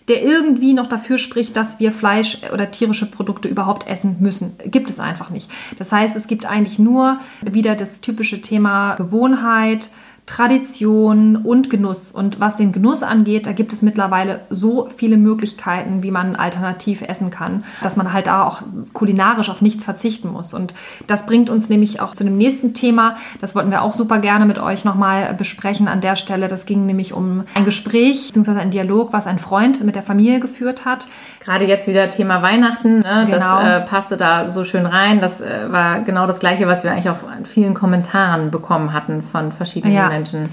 [0.10, 4.58] der irgendwie noch dafür spricht, dass wir Fleisch oder tierische Produkte überhaupt essen müssen.
[4.66, 5.50] Gibt es einfach nicht.
[5.78, 9.90] Das heißt, es gibt eigentlich nur wieder das typische Thema Gewohnheit,
[10.30, 12.12] Tradition und Genuss.
[12.12, 17.02] Und was den Genuss angeht, da gibt es mittlerweile so viele Möglichkeiten, wie man alternativ
[17.02, 18.62] essen kann, dass man halt da auch
[18.94, 20.54] kulinarisch auf nichts verzichten muss.
[20.54, 20.76] Und
[21.08, 23.16] das bringt uns nämlich auch zu dem nächsten Thema.
[23.42, 26.48] Das wollten wir auch super gerne mit euch nochmal besprechen an der Stelle.
[26.48, 28.60] Das ging nämlich um ein Gespräch bzw.
[28.60, 31.08] ein Dialog, was ein Freund mit der Familie geführt hat.
[31.50, 33.26] Gerade jetzt wieder Thema Weihnachten, ne?
[33.26, 33.60] genau.
[33.60, 35.20] das äh, passte da so schön rein.
[35.20, 39.24] Das äh, war genau das Gleiche, was wir eigentlich auch an vielen Kommentaren bekommen hatten
[39.24, 40.10] von verschiedenen ja.
[40.10, 40.50] Menschen.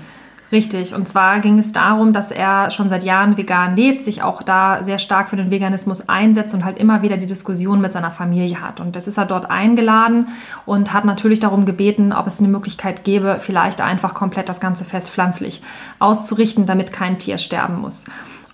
[0.50, 0.94] Richtig.
[0.94, 4.84] Und zwar ging es darum, dass er schon seit Jahren vegan lebt, sich auch da
[4.84, 8.62] sehr stark für den Veganismus einsetzt und halt immer wieder die Diskussion mit seiner Familie
[8.62, 8.80] hat.
[8.80, 10.28] Und jetzt ist er dort eingeladen
[10.64, 14.86] und hat natürlich darum gebeten, ob es eine Möglichkeit gäbe, vielleicht einfach komplett das ganze
[14.86, 15.60] Fest pflanzlich
[15.98, 18.06] auszurichten, damit kein Tier sterben muss.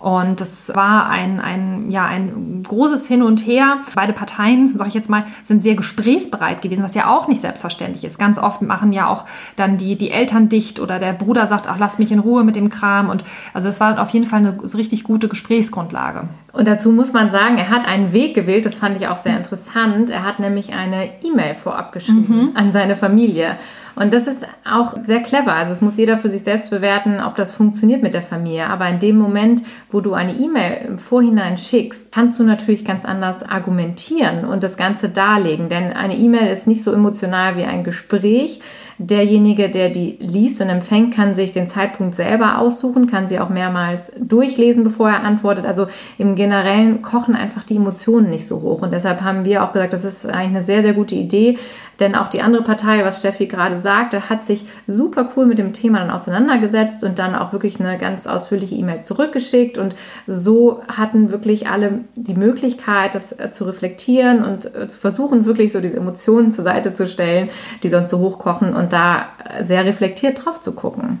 [0.03, 3.77] Und es war ein, ein, ja, ein großes Hin und Her.
[3.95, 8.03] Beide Parteien, sage ich jetzt mal, sind sehr gesprächsbereit gewesen, was ja auch nicht selbstverständlich
[8.03, 8.19] ist.
[8.19, 9.23] Ganz oft machen ja auch
[9.55, 12.57] dann die, die Eltern dicht oder der Bruder sagt, ach, lass mich in Ruhe mit
[12.57, 13.07] dem Kram.
[13.07, 16.27] Und also es war auf jeden Fall eine so richtig gute Gesprächsgrundlage.
[16.53, 19.35] Und dazu muss man sagen, er hat einen Weg gewählt, das fand ich auch sehr
[19.35, 20.11] interessant.
[20.11, 22.51] Er hat nämlich eine E-Mail vorab geschrieben mhm.
[22.53, 23.57] an seine Familie.
[23.95, 25.53] Und das ist auch sehr clever.
[25.53, 28.67] Also es muss jeder für sich selbst bewerten, ob das funktioniert mit der Familie.
[28.67, 29.61] Aber in dem Moment,
[29.91, 34.77] wo du eine E-Mail im Vorhinein schickst, kannst du natürlich ganz anders argumentieren und das
[34.77, 35.69] Ganze darlegen.
[35.69, 38.61] Denn eine E-Mail ist nicht so emotional wie ein Gespräch.
[38.97, 43.49] Derjenige, der die liest und empfängt, kann sich den Zeitpunkt selber aussuchen, kann sie auch
[43.49, 45.65] mehrmals durchlesen, bevor er antwortet.
[45.65, 45.87] Also
[46.17, 48.81] im Generellen kochen einfach die Emotionen nicht so hoch.
[48.81, 51.57] Und deshalb haben wir auch gesagt, das ist eigentlich eine sehr, sehr gute Idee.
[52.01, 55.57] Denn auch die andere Partei, was Steffi gerade gesagt, er hat sich super cool mit
[55.57, 59.77] dem Thema dann auseinandergesetzt und dann auch wirklich eine ganz ausführliche E-Mail zurückgeschickt.
[59.77, 59.95] Und
[60.27, 65.71] so hatten wirklich alle die Möglichkeit, das äh, zu reflektieren und äh, zu versuchen, wirklich
[65.71, 67.49] so diese Emotionen zur Seite zu stellen,
[67.83, 69.27] die sonst so hochkochen und da
[69.61, 71.19] sehr reflektiert drauf zu gucken.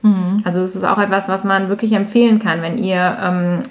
[0.00, 0.36] Mhm.
[0.44, 3.62] Also es ist auch etwas, was man wirklich empfehlen kann, wenn ihr ähm,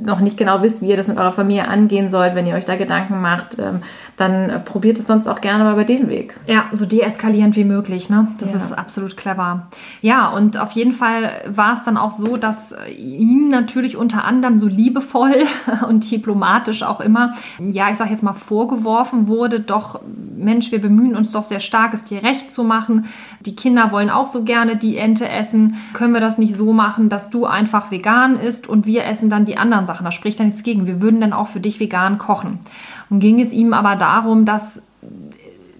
[0.00, 2.64] noch nicht genau wisst, wie ihr das mit eurer Familie angehen sollt, wenn ihr euch
[2.64, 3.80] da Gedanken macht, ähm,
[4.16, 6.36] dann probiert es sonst auch gerne mal bei dem Weg.
[6.46, 8.28] Ja, so deeskalierend wie möglich, ne?
[8.38, 8.58] Das ja.
[8.58, 9.66] ist absolut clever.
[10.00, 14.58] Ja, und auf jeden Fall war es dann auch so, dass ihm natürlich unter anderem
[14.60, 15.34] so liebevoll
[15.88, 20.00] und diplomatisch auch immer, ja, ich sag jetzt mal vorgeworfen wurde, doch,
[20.36, 23.06] Mensch, wir bemühen uns doch sehr stark, es dir recht zu machen.
[23.40, 25.74] Die Kinder wollen auch so gerne die Ente essen.
[25.92, 29.44] Können wir das nicht so machen, dass du einfach vegan isst und wir essen dann
[29.44, 30.04] die anderen Sachen.
[30.04, 30.86] Da spricht er nichts gegen.
[30.86, 32.60] Wir würden dann auch für dich vegan kochen.
[33.10, 34.82] Und ging es ihm aber darum, dass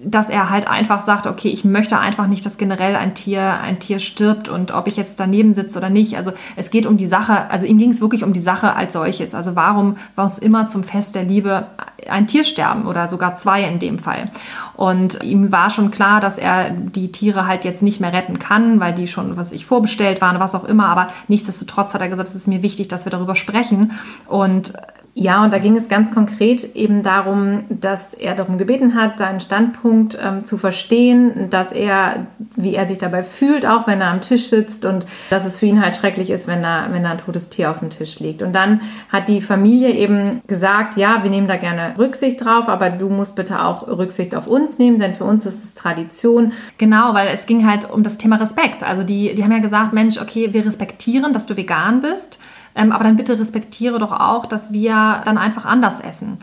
[0.02, 3.80] dass er halt einfach sagt, okay, ich möchte einfach nicht, dass generell ein Tier, ein
[3.80, 6.16] Tier stirbt und ob ich jetzt daneben sitze oder nicht.
[6.16, 8.92] Also es geht um die Sache, also ihm ging es wirklich um die Sache als
[8.92, 9.34] solches.
[9.34, 11.66] Also warum war es immer zum Fest der Liebe
[12.08, 14.30] ein Tier sterben oder sogar zwei in dem Fall?
[14.76, 18.78] Und ihm war schon klar, dass er die Tiere halt jetzt nicht mehr retten kann,
[18.78, 20.86] weil die schon, was ich vorbestellt waren, was auch immer.
[20.86, 23.92] Aber nichtsdestotrotz hat er gesagt, es ist mir wichtig, dass wir darüber sprechen.
[24.28, 24.74] Und
[25.14, 29.40] ja, und da ging es ganz konkret eben darum, dass er darum gebeten hat, seinen
[29.40, 34.20] Standpunkt ähm, zu verstehen, dass er, wie er sich dabei fühlt, auch wenn er am
[34.20, 37.18] Tisch sitzt und dass es für ihn halt schrecklich ist, wenn da, wenn da ein
[37.18, 38.42] totes Tier auf dem Tisch liegt.
[38.42, 42.88] Und dann hat die Familie eben gesagt, ja, wir nehmen da gerne Rücksicht drauf, aber
[42.90, 46.52] du musst bitte auch Rücksicht auf uns nehmen, denn für uns ist es Tradition.
[46.78, 48.84] Genau, weil es ging halt um das Thema Respekt.
[48.84, 52.38] Also die, die haben ja gesagt, Mensch, okay, wir respektieren, dass du vegan bist.
[52.74, 56.38] Ähm, aber dann bitte respektiere doch auch, dass wir dann einfach anders essen.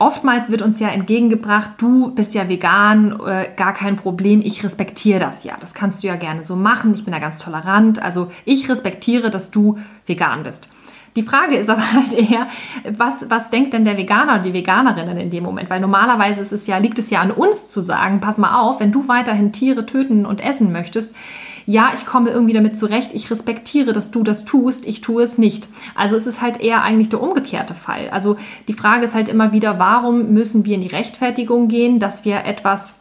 [0.00, 5.18] Oftmals wird uns ja entgegengebracht, du bist ja vegan, äh, gar kein Problem, ich respektiere
[5.18, 5.54] das ja.
[5.58, 8.00] Das kannst du ja gerne so machen, ich bin da ganz tolerant.
[8.00, 10.68] Also ich respektiere, dass du vegan bist.
[11.16, 12.46] Die Frage ist aber halt eher,
[12.96, 15.68] was, was denkt denn der Veganer und die Veganerinnen in dem Moment?
[15.68, 18.78] Weil normalerweise ist es ja, liegt es ja an uns zu sagen, pass mal auf,
[18.78, 21.16] wenn du weiterhin Tiere töten und essen möchtest,
[21.70, 25.36] ja, ich komme irgendwie damit zurecht, ich respektiere, dass du das tust, ich tue es
[25.36, 25.68] nicht.
[25.94, 28.08] Also es ist halt eher eigentlich der umgekehrte Fall.
[28.10, 32.24] Also die Frage ist halt immer wieder, warum müssen wir in die Rechtfertigung gehen, dass
[32.24, 33.00] wir etwas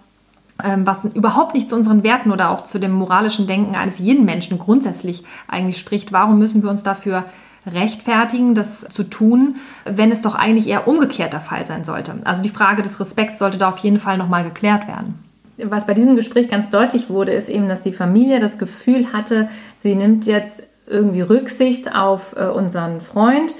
[0.61, 4.25] ähm, was überhaupt nicht zu unseren Werten oder auch zu dem moralischen Denken eines jeden
[4.25, 6.11] Menschen grundsätzlich eigentlich spricht.
[6.11, 7.23] Warum müssen wir uns dafür
[7.65, 12.19] rechtfertigen, das zu tun, wenn es doch eigentlich eher umgekehrt der Fall sein sollte?
[12.25, 15.26] Also die Frage des Respekts sollte da auf jeden Fall nochmal geklärt werden
[15.63, 19.49] was bei diesem Gespräch ganz deutlich wurde, ist eben, dass die Familie das Gefühl hatte,
[19.77, 23.55] sie nimmt jetzt irgendwie Rücksicht auf äh, unseren Freund,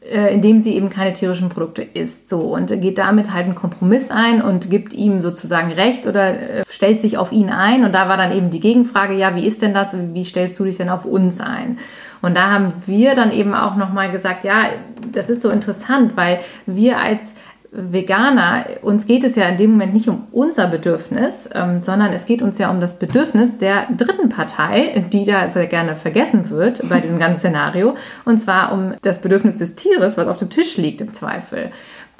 [0.00, 2.28] äh, indem sie eben keine tierischen Produkte isst.
[2.28, 6.64] So und geht damit halt einen Kompromiss ein und gibt ihm sozusagen Recht oder äh,
[6.68, 7.84] stellt sich auf ihn ein.
[7.84, 9.96] Und da war dann eben die Gegenfrage: Ja, wie ist denn das?
[10.12, 11.78] Wie stellst du dich denn auf uns ein?
[12.20, 14.70] Und da haben wir dann eben auch nochmal gesagt, ja,
[15.12, 17.34] das ist so interessant, weil wir als
[17.70, 22.24] Veganer, uns geht es ja in dem Moment nicht um unser Bedürfnis, ähm, sondern es
[22.24, 26.88] geht uns ja um das Bedürfnis der dritten Partei, die da sehr gerne vergessen wird
[26.88, 30.76] bei diesem ganzen Szenario, und zwar um das Bedürfnis des Tieres, was auf dem Tisch
[30.78, 31.70] liegt im Zweifel.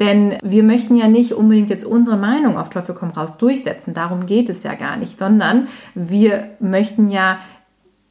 [0.01, 4.27] Denn wir möchten ja nicht unbedingt jetzt unsere Meinung auf Teufel komm raus durchsetzen, darum
[4.27, 7.39] geht es ja gar nicht, sondern wir möchten ja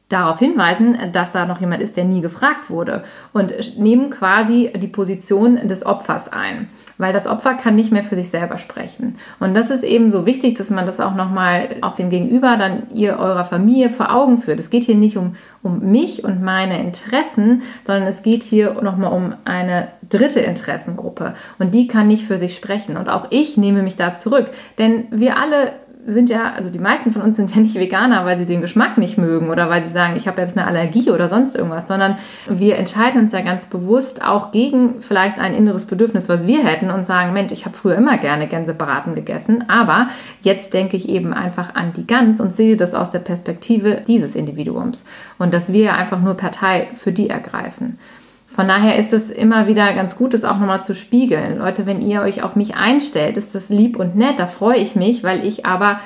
[0.08, 3.02] darauf hinweisen, dass da noch jemand ist, der nie gefragt wurde
[3.34, 8.16] und nehmen quasi die Position des Opfers ein, weil das Opfer kann nicht mehr für
[8.16, 9.16] sich selber sprechen.
[9.38, 12.84] Und das ist eben so wichtig, dass man das auch nochmal auf dem Gegenüber dann
[12.94, 14.60] ihr eurer Familie vor Augen führt.
[14.60, 19.12] Es geht hier nicht um, um mich und meine Interessen, sondern es geht hier nochmal
[19.12, 22.96] um eine dritte Interessengruppe und die kann nicht für sich sprechen.
[22.96, 25.72] Und auch ich nehme mich da zurück, denn wir alle
[26.06, 28.98] sind ja, also die meisten von uns sind ja nicht Veganer, weil sie den Geschmack
[28.98, 32.16] nicht mögen oder weil sie sagen, ich habe jetzt eine Allergie oder sonst irgendwas, sondern
[32.48, 36.90] wir entscheiden uns ja ganz bewusst auch gegen vielleicht ein inneres Bedürfnis, was wir hätten
[36.90, 40.06] und sagen, Mensch, ich habe früher immer gerne Gänsebraten gegessen, aber
[40.40, 44.34] jetzt denke ich eben einfach an die Gans und sehe das aus der Perspektive dieses
[44.34, 45.04] Individuums
[45.38, 47.98] und dass wir einfach nur Partei für die ergreifen.
[48.58, 51.58] Von daher ist es immer wieder ganz gut, das auch nochmal zu spiegeln.
[51.58, 54.96] Leute, wenn ihr euch auf mich einstellt, ist das lieb und nett, da freue ich
[54.96, 56.00] mich, weil ich aber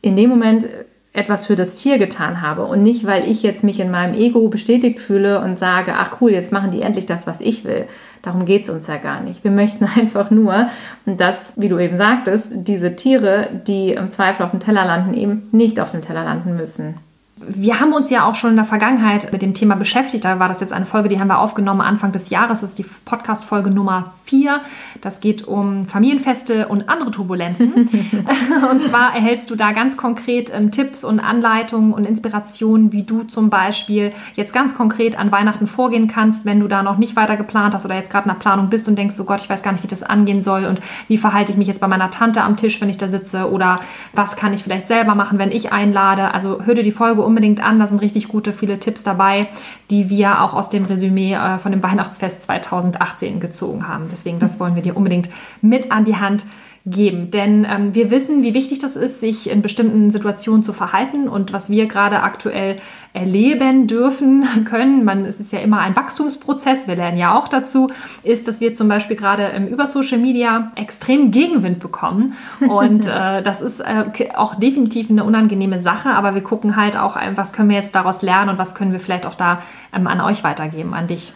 [0.00, 0.68] in dem Moment
[1.12, 4.48] etwas für das Tier getan habe und nicht, weil ich jetzt mich in meinem Ego
[4.48, 7.84] bestätigt fühle und sage, ach cool, jetzt machen die endlich das, was ich will.
[8.20, 9.44] Darum geht es uns ja gar nicht.
[9.44, 10.66] Wir möchten einfach nur,
[11.04, 15.48] dass, wie du eben sagtest, diese Tiere, die im Zweifel auf dem Teller landen, eben
[15.52, 16.96] nicht auf dem Teller landen müssen.
[17.38, 20.24] Wir haben uns ja auch schon in der Vergangenheit mit dem Thema beschäftigt.
[20.24, 22.62] Da war das jetzt eine Folge, die haben wir aufgenommen Anfang des Jahres.
[22.62, 24.62] Das ist die Podcast-Folge Nummer 4.
[25.02, 27.74] Das geht um Familienfeste und andere Turbulenzen.
[28.70, 33.24] und zwar erhältst du da ganz konkret ähm, Tipps und Anleitungen und Inspirationen, wie du
[33.24, 37.36] zum Beispiel jetzt ganz konkret an Weihnachten vorgehen kannst, wenn du da noch nicht weiter
[37.36, 39.62] geplant hast oder jetzt gerade in der Planung bist und denkst, oh Gott, ich weiß
[39.62, 42.40] gar nicht, wie das angehen soll und wie verhalte ich mich jetzt bei meiner Tante
[42.40, 43.78] am Tisch, wenn ich da sitze oder
[44.14, 46.32] was kann ich vielleicht selber machen, wenn ich einlade.
[46.32, 47.78] Also hör dir die Folge unbedingt an.
[47.78, 49.48] Da sind richtig gute, viele Tipps dabei,
[49.90, 54.06] die wir auch aus dem Resümee äh, von dem Weihnachtsfest 2018 gezogen haben.
[54.10, 55.28] Deswegen, das wollen wir dir unbedingt
[55.60, 56.65] mit an die Hand geben.
[56.88, 61.52] Denn ähm, wir wissen, wie wichtig das ist, sich in bestimmten Situationen zu verhalten und
[61.52, 62.76] was wir gerade aktuell
[63.12, 65.04] erleben dürfen können.
[65.04, 67.90] Man, es ist ja immer ein Wachstumsprozess, wir lernen ja auch dazu,
[68.22, 72.34] ist, dass wir zum Beispiel gerade ähm, über Social Media extrem Gegenwind bekommen.
[72.60, 77.16] Und äh, das ist äh, auch definitiv eine unangenehme Sache, aber wir gucken halt auch,
[77.34, 79.58] was können wir jetzt daraus lernen und was können wir vielleicht auch da
[79.92, 81.32] ähm, an euch weitergeben, an dich.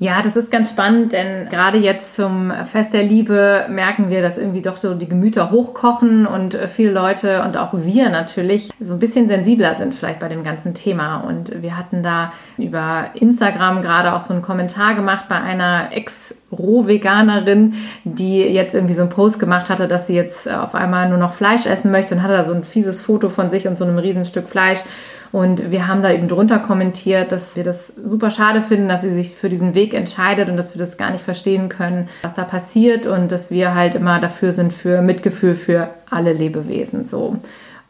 [0.00, 4.38] Ja, das ist ganz spannend, denn gerade jetzt zum Fest der Liebe merken wir, dass
[4.38, 8.92] irgendwie doch so die Gemüter hochkochen und äh, viele Leute und auch wir natürlich so
[8.92, 11.16] ein bisschen sensibler sind vielleicht bei dem ganzen Thema.
[11.16, 15.88] Und wir hatten da über Instagram gerade auch so einen Kommentar gemacht bei einer
[16.50, 21.18] Ex-Roh-Veganerin, die jetzt irgendwie so einen Post gemacht hatte, dass sie jetzt auf einmal nur
[21.18, 23.84] noch Fleisch essen möchte und hatte da so ein fieses Foto von sich und so
[23.84, 24.80] einem Riesenstück Fleisch
[25.30, 29.10] und wir haben da eben drunter kommentiert, dass wir das super schade finden, dass sie
[29.10, 32.44] sich für diesen Weg entscheidet und dass wir das gar nicht verstehen können, was da
[32.44, 37.36] passiert und dass wir halt immer dafür sind für Mitgefühl für alle Lebewesen so.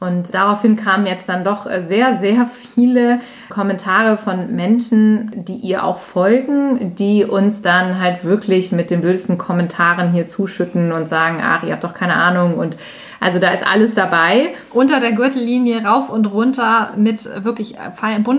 [0.00, 5.98] Und daraufhin kamen jetzt dann doch sehr, sehr viele Kommentare von Menschen, die ihr auch
[5.98, 11.64] folgen, die uns dann halt wirklich mit den blödesten Kommentaren hier zuschütten und sagen, ach,
[11.64, 12.76] ihr habt doch keine Ahnung und
[13.20, 14.54] also da ist alles dabei.
[14.72, 17.76] Unter der Gürtellinie rauf und runter mit wirklich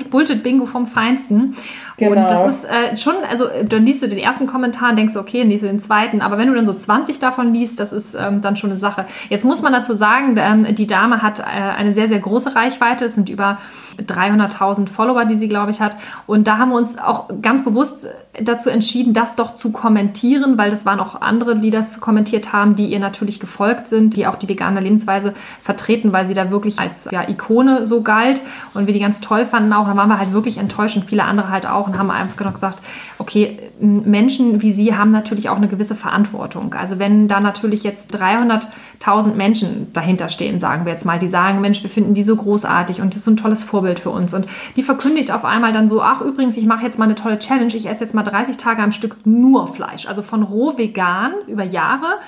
[0.10, 1.56] Bullshit-Bingo vom Feinsten.
[1.98, 2.12] Genau.
[2.12, 5.40] Und das ist äh, schon, also dann liest du den ersten Kommentar und denkst, okay,
[5.40, 6.22] dann liest du den zweiten.
[6.22, 9.06] Aber wenn du dann so 20 davon liest, das ist ähm, dann schon eine Sache.
[9.30, 13.06] Jetzt muss man dazu sagen, ähm, die Dame hat äh, eine sehr, sehr große Reichweite.
[13.06, 13.58] Es sind über
[14.02, 15.98] 300.000 Follower, die sie, glaube ich, hat.
[16.28, 18.08] Und da haben wir uns auch ganz bewusst
[18.42, 22.76] dazu entschieden, das doch zu kommentieren, weil das waren auch andere, die das kommentiert haben,
[22.76, 26.80] die ihr natürlich gefolgt sind, die auch die vegane Lebensweise vertreten, weil sie da wirklich
[26.80, 28.42] als ja, Ikone so galt
[28.74, 29.88] und wir die ganz toll fanden auch.
[29.88, 32.54] Da waren wir halt wirklich enttäuscht und viele andere halt auch und haben einfach noch
[32.54, 32.80] gesagt,
[33.18, 36.74] okay, Menschen wie Sie haben natürlich auch eine gewisse Verantwortung.
[36.74, 41.62] Also wenn da natürlich jetzt 300.000 Menschen dahinter stehen, sagen wir jetzt mal, die sagen,
[41.62, 44.34] Mensch, wir finden die so großartig und das ist so ein tolles Vorbild für uns
[44.34, 47.40] und die verkündigt auf einmal dann so, ach übrigens, ich mache jetzt mal eine tolle
[47.40, 51.32] Challenge, ich esse jetzt mal 30 Tage am Stück nur Fleisch, also von roh vegan
[51.48, 52.20] über Jahre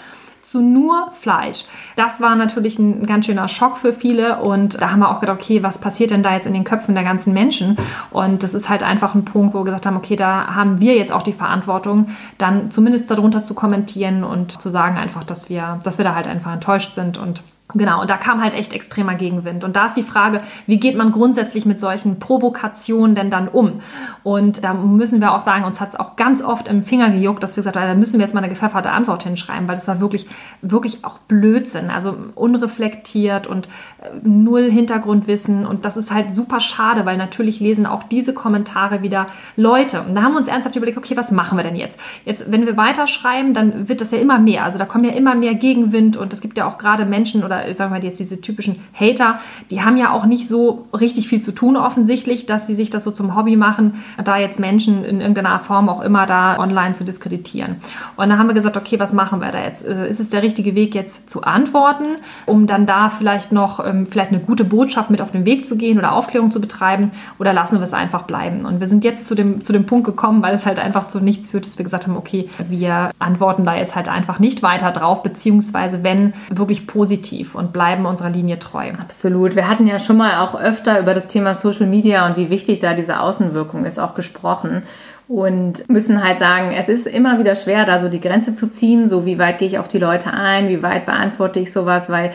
[0.42, 1.66] zu nur Fleisch.
[1.96, 5.40] Das war natürlich ein ganz schöner Schock für viele und da haben wir auch gedacht,
[5.42, 7.78] okay, was passiert denn da jetzt in den Köpfen der ganzen Menschen?
[8.10, 10.96] Und das ist halt einfach ein Punkt, wo wir gesagt haben, okay, da haben wir
[10.96, 15.80] jetzt auch die Verantwortung, dann zumindest darunter zu kommentieren und zu sagen einfach, dass wir,
[15.84, 19.16] dass wir da halt einfach enttäuscht sind und Genau, und da kam halt echt extremer
[19.16, 19.64] Gegenwind.
[19.64, 23.80] Und da ist die Frage, wie geht man grundsätzlich mit solchen Provokationen denn dann um?
[24.24, 27.42] Und da müssen wir auch sagen, uns hat es auch ganz oft im Finger gejuckt,
[27.44, 29.88] dass wir gesagt haben, da müssen wir jetzt mal eine gepfefferte Antwort hinschreiben, weil das
[29.88, 30.28] war wirklich,
[30.62, 35.66] wirklich auch Blödsinn, also unreflektiert und äh, null Hintergrundwissen.
[35.66, 40.02] Und das ist halt super schade, weil natürlich lesen auch diese Kommentare wieder Leute.
[40.02, 42.00] Und da haben wir uns ernsthaft überlegt, okay, was machen wir denn jetzt?
[42.26, 44.66] Jetzt, wenn wir weiterschreiben, dann wird das ja immer mehr.
[44.66, 47.61] Also da kommen ja immer mehr Gegenwind und es gibt ja auch gerade Menschen oder
[47.74, 51.52] sagen wir jetzt diese typischen Hater, die haben ja auch nicht so richtig viel zu
[51.52, 55.60] tun offensichtlich, dass sie sich das so zum Hobby machen, da jetzt Menschen in irgendeiner
[55.60, 57.78] Form auch immer da online zu diskreditieren.
[58.16, 59.86] Und dann haben wir gesagt, okay, was machen wir da jetzt?
[59.86, 64.06] Äh, ist es der richtige Weg jetzt zu antworten, um dann da vielleicht noch ähm,
[64.06, 67.54] vielleicht eine gute Botschaft mit auf den Weg zu gehen oder Aufklärung zu betreiben oder
[67.54, 68.66] lassen wir es einfach bleiben?
[68.66, 71.20] Und wir sind jetzt zu dem, zu dem Punkt gekommen, weil es halt einfach zu
[71.20, 74.92] nichts führt, dass wir gesagt haben, okay, wir antworten da jetzt halt einfach nicht weiter
[74.92, 78.92] drauf, beziehungsweise wenn wirklich positiv und bleiben unserer Linie treu.
[79.00, 79.56] Absolut.
[79.56, 82.80] Wir hatten ja schon mal auch öfter über das Thema Social Media und wie wichtig
[82.80, 84.84] da diese Außenwirkung ist auch gesprochen
[85.28, 89.08] und müssen halt sagen, es ist immer wieder schwer, da so die Grenze zu ziehen,
[89.08, 92.32] so wie weit gehe ich auf die Leute ein, wie weit beantworte ich sowas, weil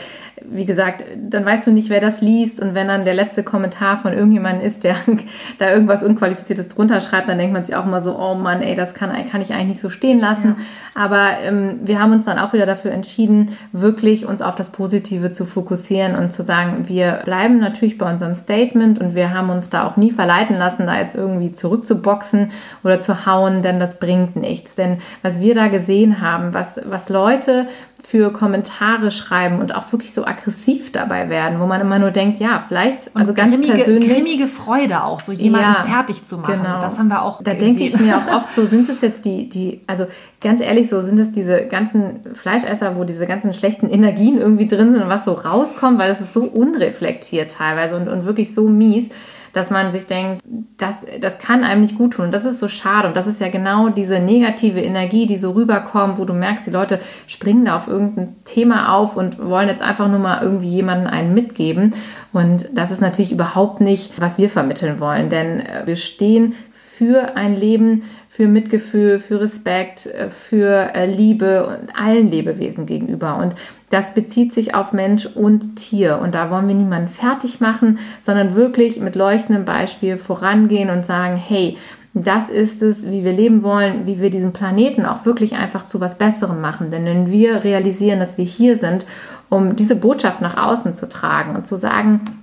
[0.51, 2.61] wie gesagt, dann weißt du nicht, wer das liest.
[2.61, 4.97] Und wenn dann der letzte Kommentar von irgendjemandem ist, der
[5.59, 8.75] da irgendwas Unqualifiziertes drunter schreibt, dann denkt man sich auch mal so, oh Mann, ey,
[8.75, 10.57] das kann, kann ich eigentlich nicht so stehen lassen.
[10.57, 11.05] Ja.
[11.05, 15.31] Aber ähm, wir haben uns dann auch wieder dafür entschieden, wirklich uns auf das Positive
[15.31, 19.71] zu fokussieren und zu sagen, wir bleiben natürlich bei unserem Statement und wir haben uns
[19.71, 22.49] da auch nie verleiten lassen, da jetzt irgendwie zurückzuboxen
[22.85, 24.75] oder zu hauen, denn das bringt nichts.
[24.75, 27.67] Denn was wir da gesehen haben, was, was Leute
[28.07, 32.39] für Kommentare schreiben und auch wirklich so aggressiv dabei werden, wo man immer nur denkt,
[32.39, 34.13] ja, vielleicht, und also ganz grimmige, persönlich.
[34.13, 36.61] Grimmige Freude auch, so jemanden Ja, fertig zu machen.
[36.63, 36.81] genau.
[36.81, 39.49] Das haben wir auch Da denke ich mir auch oft so, sind es jetzt die,
[39.49, 40.07] die, also
[40.41, 44.93] ganz ehrlich, so sind es diese ganzen Fleischesser, wo diese ganzen schlechten Energien irgendwie drin
[44.93, 48.69] sind und was so rauskommt, weil das ist so unreflektiert teilweise und, und wirklich so
[48.69, 49.09] mies,
[49.57, 50.43] dass man sich denkt,
[50.77, 52.27] das, das kann einem nicht gut tun.
[52.27, 53.09] Und das ist so schade.
[53.09, 56.71] Und das ist ja genau diese negative Energie, die so rüberkommt, wo du merkst, die
[56.71, 61.07] Leute springen da auf irgendein Thema auf und wollen jetzt einfach nur mal irgendwie jemanden
[61.07, 61.95] einen mitgeben.
[62.35, 65.31] Und das ist natürlich überhaupt nicht, was wir vermitteln wollen.
[65.31, 71.67] Denn äh, wir stehen für ein Leben, für Mitgefühl, für Respekt, äh, für äh, Liebe
[71.67, 73.39] und allen Lebewesen gegenüber.
[73.39, 73.55] Und
[73.91, 76.19] das bezieht sich auf Mensch und Tier.
[76.21, 81.37] Und da wollen wir niemanden fertig machen, sondern wirklich mit leuchtendem Beispiel vorangehen und sagen,
[81.37, 81.77] hey,
[82.15, 86.01] das ist es, wie wir leben wollen, wie wir diesen Planeten auch wirklich einfach zu
[86.01, 86.91] was Besserem machen.
[86.91, 89.05] Denn wenn wir realisieren, dass wir hier sind,
[89.51, 92.43] um diese Botschaft nach außen zu tragen und zu sagen,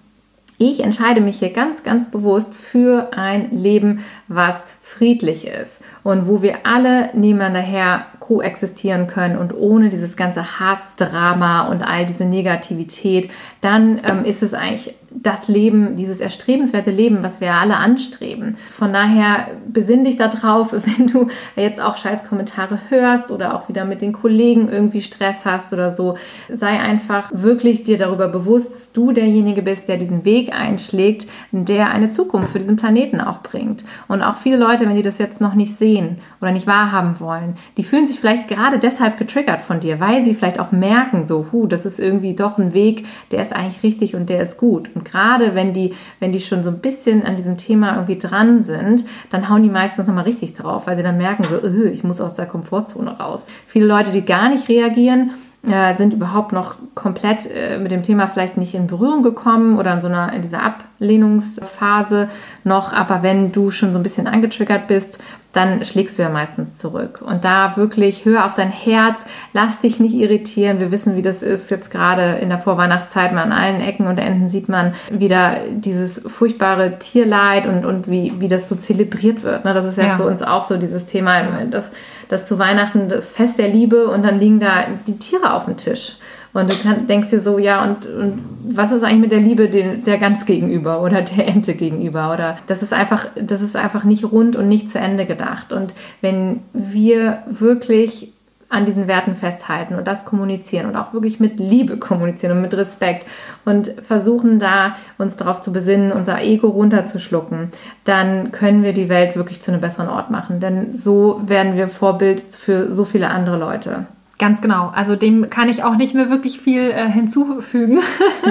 [0.60, 6.42] ich entscheide mich hier ganz, ganz bewusst für ein Leben, was friedlich ist und wo
[6.42, 13.30] wir alle nebeneinander her koexistieren können und ohne dieses ganze Hassdrama und all diese Negativität,
[13.62, 18.56] dann ähm, ist es eigentlich das Leben, dieses erstrebenswerte Leben, was wir alle anstreben.
[18.70, 23.86] Von daher besinn dich darauf, wenn du jetzt auch scheiß Kommentare hörst oder auch wieder
[23.86, 26.18] mit den Kollegen irgendwie Stress hast oder so,
[26.50, 31.92] sei einfach wirklich dir darüber bewusst, dass du derjenige bist, der diesen Weg einschlägt, der
[31.92, 33.84] eine Zukunft für diesen Planeten auch bringt.
[34.08, 37.56] Und auch viele Leute, wenn die das jetzt noch nicht sehen oder nicht wahrhaben wollen,
[37.78, 41.48] die fühlen sich vielleicht gerade deshalb getriggert von dir, weil sie vielleicht auch merken, so,
[41.52, 44.90] hu, das ist irgendwie doch ein Weg, der ist eigentlich richtig und der ist gut.
[44.96, 48.62] Und gerade wenn die, wenn die schon so ein bisschen an diesem Thema irgendwie dran
[48.62, 52.04] sind, dann hauen die meistens nochmal richtig drauf, weil sie dann merken, so, "Ugh, ich
[52.04, 53.50] muss aus der Komfortzone raus.
[53.66, 55.32] Viele Leute, die gar nicht reagieren,
[55.68, 59.94] äh, sind überhaupt noch komplett äh, mit dem Thema vielleicht nicht in Berührung gekommen oder
[59.94, 60.62] in so einer in dieser
[61.04, 62.30] Ablehnungsphase
[62.64, 65.20] noch, aber wenn du schon so ein bisschen angetriggert bist,
[65.52, 67.22] dann schlägst du ja meistens zurück.
[67.24, 70.80] Und da wirklich hör auf dein Herz, lass dich nicht irritieren.
[70.80, 71.70] Wir wissen, wie das ist.
[71.70, 76.20] Jetzt gerade in der Vorweihnachtszeit, man an allen Ecken und Enden sieht man wieder dieses
[76.26, 79.64] furchtbare Tierleid und, und wie, wie das so zelebriert wird.
[79.66, 79.76] Ne?
[79.76, 80.16] Das ist ja, Ja.
[80.16, 81.92] für uns auch so dieses Thema, das,
[82.30, 85.78] das zu Weihnachten das Fest der Liebe und dann liegen da die Tiere auf dem
[85.78, 86.18] Tisch.
[86.54, 89.68] Und du kann, denkst dir so, ja, und, und was ist eigentlich mit der Liebe
[89.68, 92.32] den, der Gans gegenüber oder der Ente gegenüber?
[92.32, 95.74] Oder das ist einfach, das ist einfach nicht rund und nicht zu Ende gedacht.
[95.74, 98.34] Und wenn wir wirklich
[98.74, 102.74] an diesen Werten festhalten und das kommunizieren und auch wirklich mit Liebe kommunizieren und mit
[102.74, 103.28] Respekt
[103.66, 107.70] und versuchen da uns darauf zu besinnen, unser Ego runterzuschlucken,
[108.04, 110.60] dann können wir die Welt wirklich zu einem besseren Ort machen.
[110.60, 114.08] Denn so werden wir Vorbild für so viele andere Leute.
[114.40, 114.92] Ganz genau.
[114.96, 118.00] Also dem kann ich auch nicht mehr wirklich viel äh, hinzufügen.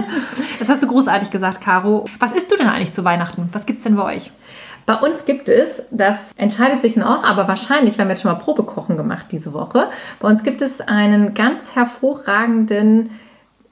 [0.58, 2.04] das hast du großartig gesagt, Caro.
[2.18, 3.48] Was isst du denn eigentlich zu Weihnachten?
[3.52, 4.30] Was gibt's denn bei euch?
[4.86, 8.38] Bei uns gibt es, das entscheidet sich noch, aber wahrscheinlich, wir haben jetzt schon mal
[8.38, 9.88] Probekochen gemacht diese Woche.
[10.18, 13.10] Bei uns gibt es einen ganz hervorragenden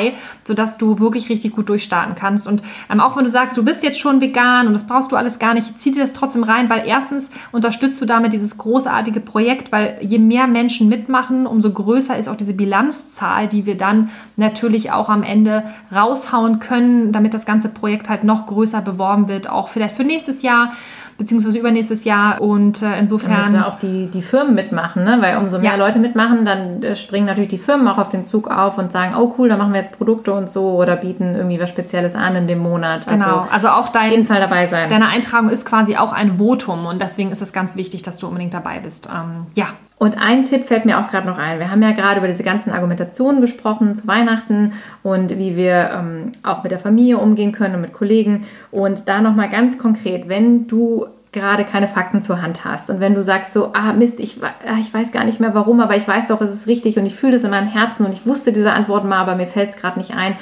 [0.44, 2.46] sodass du wirklich richtig gut durchstarten kannst.
[2.46, 5.16] Und ähm, auch wenn du sagst, du bist jetzt schon vegan und das brauchst du
[5.16, 9.20] alles gar nicht, zieh dir das trotzdem rein, weil erstens unterstützt du damit dieses großartige
[9.20, 14.10] Projekt, weil je mehr Menschen mitmachen, umso größer ist auch diese Bilanzzahl, die wir dann
[14.36, 15.64] natürlich auch am Ende
[15.94, 20.42] raushauen können, damit das ganze Projekt halt noch größer beworben wird, auch vielleicht für nächstes
[20.42, 20.72] Jahr
[21.16, 25.18] beziehungsweise übernächstes Jahr und äh, insofern Damit auch die, die Firmen mitmachen, ne?
[25.20, 25.76] weil umso mehr ja.
[25.76, 29.14] Leute mitmachen, dann äh, springen natürlich die Firmen auch auf den Zug auf und sagen,
[29.16, 32.34] oh cool, da machen wir jetzt Produkte und so oder bieten irgendwie was Spezielles an
[32.36, 33.06] in dem Monat.
[33.06, 34.88] Also genau, also auch dein, auf jeden Fall dabei sein.
[34.88, 38.26] Deine Eintragung ist quasi auch ein Votum und deswegen ist es ganz wichtig, dass du
[38.26, 39.08] unbedingt dabei bist.
[39.08, 39.68] Ähm, ja,
[40.04, 41.58] und ein Tipp fällt mir auch gerade noch ein.
[41.58, 46.32] Wir haben ja gerade über diese ganzen Argumentationen gesprochen zu Weihnachten und wie wir ähm,
[46.42, 48.44] auch mit der Familie umgehen können und mit Kollegen.
[48.70, 53.14] Und da nochmal ganz konkret, wenn du gerade keine Fakten zur Hand hast und wenn
[53.14, 56.06] du sagst so, ah Mist, ich, ah, ich weiß gar nicht mehr warum, aber ich
[56.06, 58.52] weiß doch, es ist richtig und ich fühle das in meinem Herzen und ich wusste
[58.52, 60.36] diese Antwort mal, aber mir fällt es gerade nicht ein,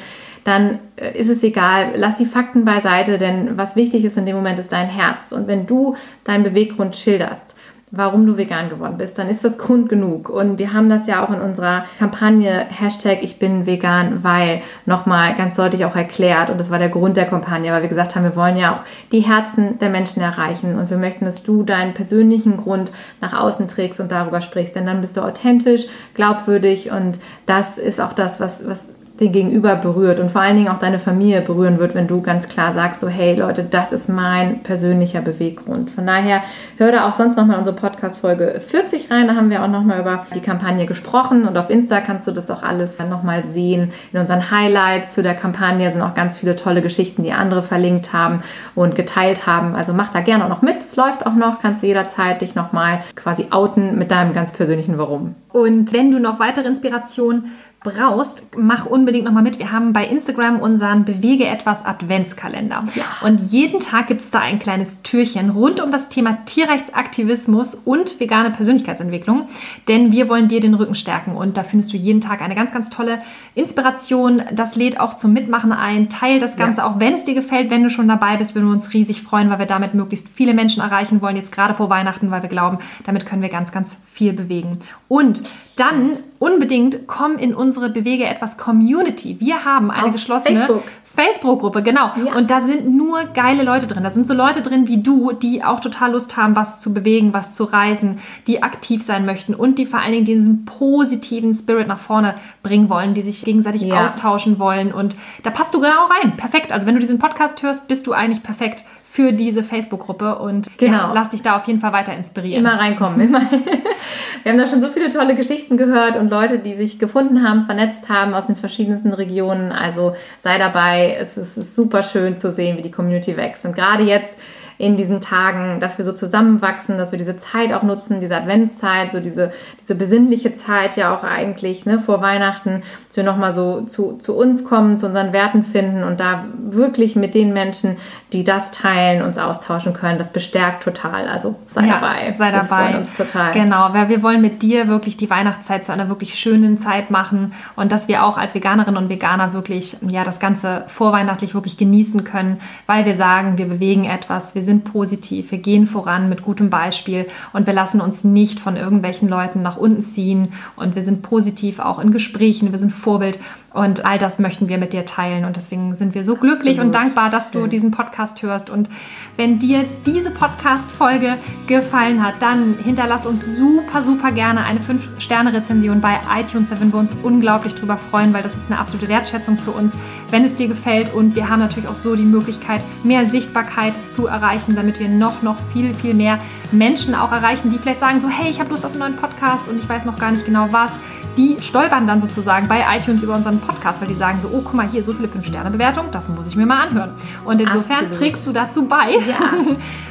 [0.44, 4.34] dann äh, ist es egal, lass die Fakten beiseite, denn was wichtig ist in dem
[4.34, 5.30] Moment ist dein Herz.
[5.30, 5.94] Und wenn du
[6.24, 7.54] deinen Beweggrund schilderst,
[7.94, 10.30] warum du vegan geworden bist, dann ist das Grund genug.
[10.30, 15.34] Und wir haben das ja auch in unserer Kampagne Hashtag Ich bin vegan, weil nochmal
[15.34, 16.48] ganz deutlich auch erklärt.
[16.48, 18.84] Und das war der Grund der Kampagne, weil wir gesagt haben, wir wollen ja auch
[19.12, 20.78] die Herzen der Menschen erreichen.
[20.78, 22.90] Und wir möchten, dass du deinen persönlichen Grund
[23.20, 24.74] nach außen trägst und darüber sprichst.
[24.74, 25.84] Denn dann bist du authentisch,
[26.14, 28.88] glaubwürdig und das ist auch das, was, was
[29.22, 32.48] den Gegenüber berührt und vor allen Dingen auch deine Familie berühren wird, wenn du ganz
[32.48, 35.90] klar sagst, so hey Leute, das ist mein persönlicher Beweggrund.
[35.90, 36.42] Von daher
[36.76, 40.24] hör da auch sonst nochmal unsere Podcast-Folge 40 rein, da haben wir auch nochmal über
[40.34, 43.92] die Kampagne gesprochen und auf Insta kannst du das auch alles nochmal sehen.
[44.12, 48.12] In unseren Highlights zu der Kampagne sind auch ganz viele tolle Geschichten, die andere verlinkt
[48.12, 48.42] haben
[48.74, 49.74] und geteilt haben.
[49.74, 52.54] Also mach da gerne auch noch mit, es läuft auch noch, kannst du jederzeit dich
[52.54, 55.36] nochmal quasi outen mit deinem ganz persönlichen Warum.
[55.52, 57.52] Und wenn du noch weitere Inspirationen
[57.84, 59.58] brauchst, mach unbedingt nochmal mit.
[59.58, 62.84] Wir haben bei Instagram unseren Bewege etwas Adventskalender.
[62.94, 63.04] Ja.
[63.22, 68.20] Und jeden Tag gibt es da ein kleines Türchen rund um das Thema Tierrechtsaktivismus und
[68.20, 69.48] vegane Persönlichkeitsentwicklung.
[69.88, 72.72] Denn wir wollen dir den Rücken stärken und da findest du jeden Tag eine ganz,
[72.72, 73.18] ganz tolle
[73.54, 74.42] Inspiration.
[74.52, 76.08] Das lädt auch zum Mitmachen ein.
[76.08, 76.86] Teil das Ganze, ja.
[76.86, 79.50] auch wenn es dir gefällt, wenn du schon dabei bist, würden wir uns riesig freuen,
[79.50, 82.78] weil wir damit möglichst viele Menschen erreichen wollen, jetzt gerade vor Weihnachten, weil wir glauben,
[83.04, 84.78] damit können wir ganz, ganz viel bewegen.
[85.08, 85.42] Und
[85.76, 89.40] dann unbedingt komm in unsere Bewege etwas Community.
[89.40, 90.82] Wir haben eine Auf geschlossene Facebook.
[91.14, 92.10] Facebook-Gruppe, genau.
[92.24, 92.36] Ja.
[92.36, 94.02] Und da sind nur geile Leute drin.
[94.02, 97.34] Da sind so Leute drin wie du, die auch total Lust haben, was zu bewegen,
[97.34, 101.86] was zu reisen, die aktiv sein möchten und die vor allen Dingen diesen positiven Spirit
[101.86, 104.04] nach vorne bringen wollen, die sich gegenseitig ja.
[104.04, 104.92] austauschen wollen.
[104.92, 106.36] Und da passt du genau rein.
[106.36, 106.72] Perfekt.
[106.72, 110.96] Also wenn du diesen Podcast hörst, bist du eigentlich perfekt für diese Facebook-Gruppe und genau.
[110.96, 112.64] ja, lass dich da auf jeden Fall weiter inspirieren.
[112.64, 113.20] Immer reinkommen.
[113.20, 113.40] Immer.
[114.42, 117.64] Wir haben da schon so viele tolle Geschichten gehört und Leute, die sich gefunden haben,
[117.64, 119.70] vernetzt haben aus den verschiedensten Regionen.
[119.70, 121.14] Also sei dabei.
[121.20, 123.66] Es ist super schön zu sehen, wie die Community wächst.
[123.66, 124.38] Und gerade jetzt
[124.78, 129.12] in diesen Tagen, dass wir so zusammenwachsen, dass wir diese Zeit auch nutzen, diese Adventszeit,
[129.12, 129.50] so diese,
[129.80, 134.34] diese besinnliche Zeit ja auch eigentlich ne, vor Weihnachten, dass wir nochmal so zu, zu
[134.34, 137.96] uns kommen, zu unseren Werten finden und da wirklich mit den Menschen,
[138.32, 140.18] die das teilen, uns austauschen können.
[140.18, 141.28] Das bestärkt total.
[141.28, 142.32] Also sei ja, dabei.
[142.32, 142.60] Sei dabei.
[142.60, 143.52] Wir freuen uns total.
[143.52, 147.52] Genau, weil wir wollen mit dir wirklich die Weihnachtszeit zu einer wirklich schönen Zeit machen
[147.76, 152.24] und dass wir auch als Veganerinnen und Veganer wirklich ja das Ganze vorweihnachtlich wirklich genießen
[152.24, 156.42] können, weil wir sagen, wir bewegen etwas, wir sind sind positiv, wir gehen voran mit
[156.42, 161.02] gutem Beispiel und wir lassen uns nicht von irgendwelchen Leuten nach unten ziehen und wir
[161.02, 163.38] sind positiv auch in Gesprächen, wir sind Vorbild
[163.74, 165.44] und all das möchten wir mit dir teilen.
[165.44, 166.86] Und deswegen sind wir so glücklich Absolut.
[166.86, 167.62] und dankbar, dass Schön.
[167.62, 168.68] du diesen Podcast hörst.
[168.68, 168.88] Und
[169.36, 171.36] wenn dir diese Podcast-Folge
[171.66, 176.68] gefallen hat, dann hinterlass uns super, super gerne eine 5-Sterne-Rezension bei iTunes.
[176.68, 179.94] Da würden wir uns unglaublich drüber freuen, weil das ist eine absolute Wertschätzung für uns,
[180.30, 181.14] wenn es dir gefällt.
[181.14, 185.42] Und wir haben natürlich auch so die Möglichkeit, mehr Sichtbarkeit zu erreichen, damit wir noch,
[185.42, 186.38] noch viel, viel mehr
[186.70, 189.68] Menschen auch erreichen, die vielleicht sagen so, hey, ich habe Lust auf einen neuen Podcast
[189.68, 190.98] und ich weiß noch gar nicht genau was
[191.36, 194.74] die stolpern dann sozusagen bei iTunes über unseren Podcast, weil die sagen so, oh, guck
[194.74, 197.12] mal hier, so viele 5-Sterne-Bewertungen, das muss ich mir mal anhören.
[197.44, 198.14] Und insofern Absolut.
[198.14, 199.12] trägst du dazu bei.
[199.12, 199.52] Ja.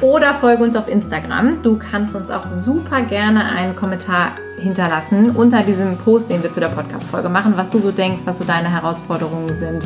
[0.00, 1.62] Oder folge uns auf Instagram.
[1.62, 6.60] Du kannst uns auch super gerne einen Kommentar hinterlassen unter diesem Post, den wir zu
[6.60, 9.84] der Podcast-Folge machen, was du so denkst, was so deine Herausforderungen sind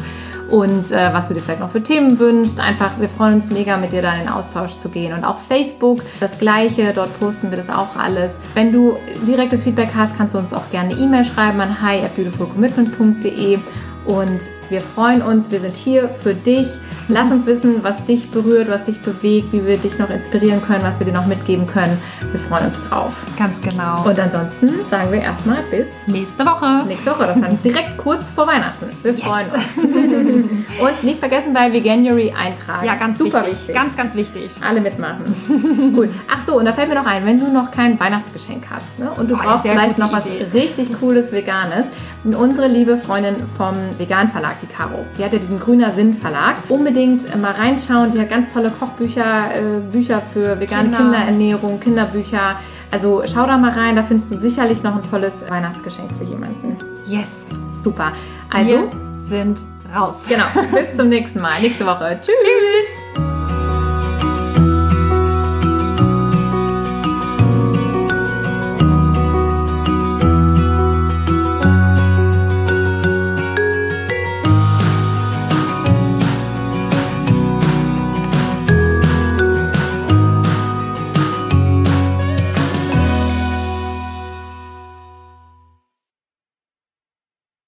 [0.51, 2.61] und äh, was du dir vielleicht noch für Themen wünschst.
[2.61, 5.13] Einfach, wir freuen uns mega, mit dir da in den Austausch zu gehen.
[5.13, 8.39] Und auch Facebook, das Gleiche, dort posten wir das auch alles.
[8.55, 11.97] Wenn du direktes Feedback hast, kannst du uns auch gerne eine E-Mail schreiben an hi
[11.97, 13.59] at beautifulcommitment.de
[14.07, 16.67] und wir freuen uns, wir sind hier für dich.
[17.09, 20.83] Lass uns wissen, was dich berührt, was dich bewegt, wie wir dich noch inspirieren können,
[20.83, 21.97] was wir dir noch mitgeben können.
[22.33, 23.13] Wir freuen uns drauf.
[23.39, 24.03] Ganz genau.
[24.05, 26.85] Und ansonsten sagen wir erstmal bis nächste Woche.
[26.89, 27.27] nächste Woche.
[27.27, 28.87] Das dann direkt kurz vor Weihnachten.
[29.03, 29.65] Wir freuen uns.
[30.81, 32.87] Und nicht vergessen bei Veganuary eintragen.
[32.87, 33.53] Ja, ganz Super wichtig.
[33.61, 33.75] wichtig.
[33.75, 34.53] Ganz, ganz wichtig.
[34.69, 35.25] alle mitmachen.
[35.97, 36.09] cool.
[36.31, 39.11] Ach so, und da fällt mir noch ein, wenn du noch kein Weihnachtsgeschenk hast ne,
[39.11, 40.47] und du Oh, brauchst vielleicht noch was Idee.
[40.53, 41.87] richtig cooles Veganes,
[42.25, 46.57] unsere liebe Freundin vom Vegan Verlag, die Caro, die hat ja diesen Grüner Sinn Verlag.
[46.69, 48.13] Unbedingt äh, mal reinschauen.
[48.13, 50.99] Die hat ganz tolle Kochbücher, äh, Bücher für vegane Kinder.
[50.99, 52.57] Kinderernährung, Kinderbücher.
[52.91, 56.77] Also schau da mal rein, da findest du sicherlich noch ein tolles Weihnachtsgeschenk für jemanden.
[57.07, 57.51] Yes.
[57.71, 58.13] Super.
[58.53, 59.61] Also, Wir sind
[59.95, 60.21] raus.
[60.29, 62.19] genau, bis zum nächsten Mal, nächste Woche.
[62.23, 62.37] Tschüss.
[62.41, 63.36] Tschüss.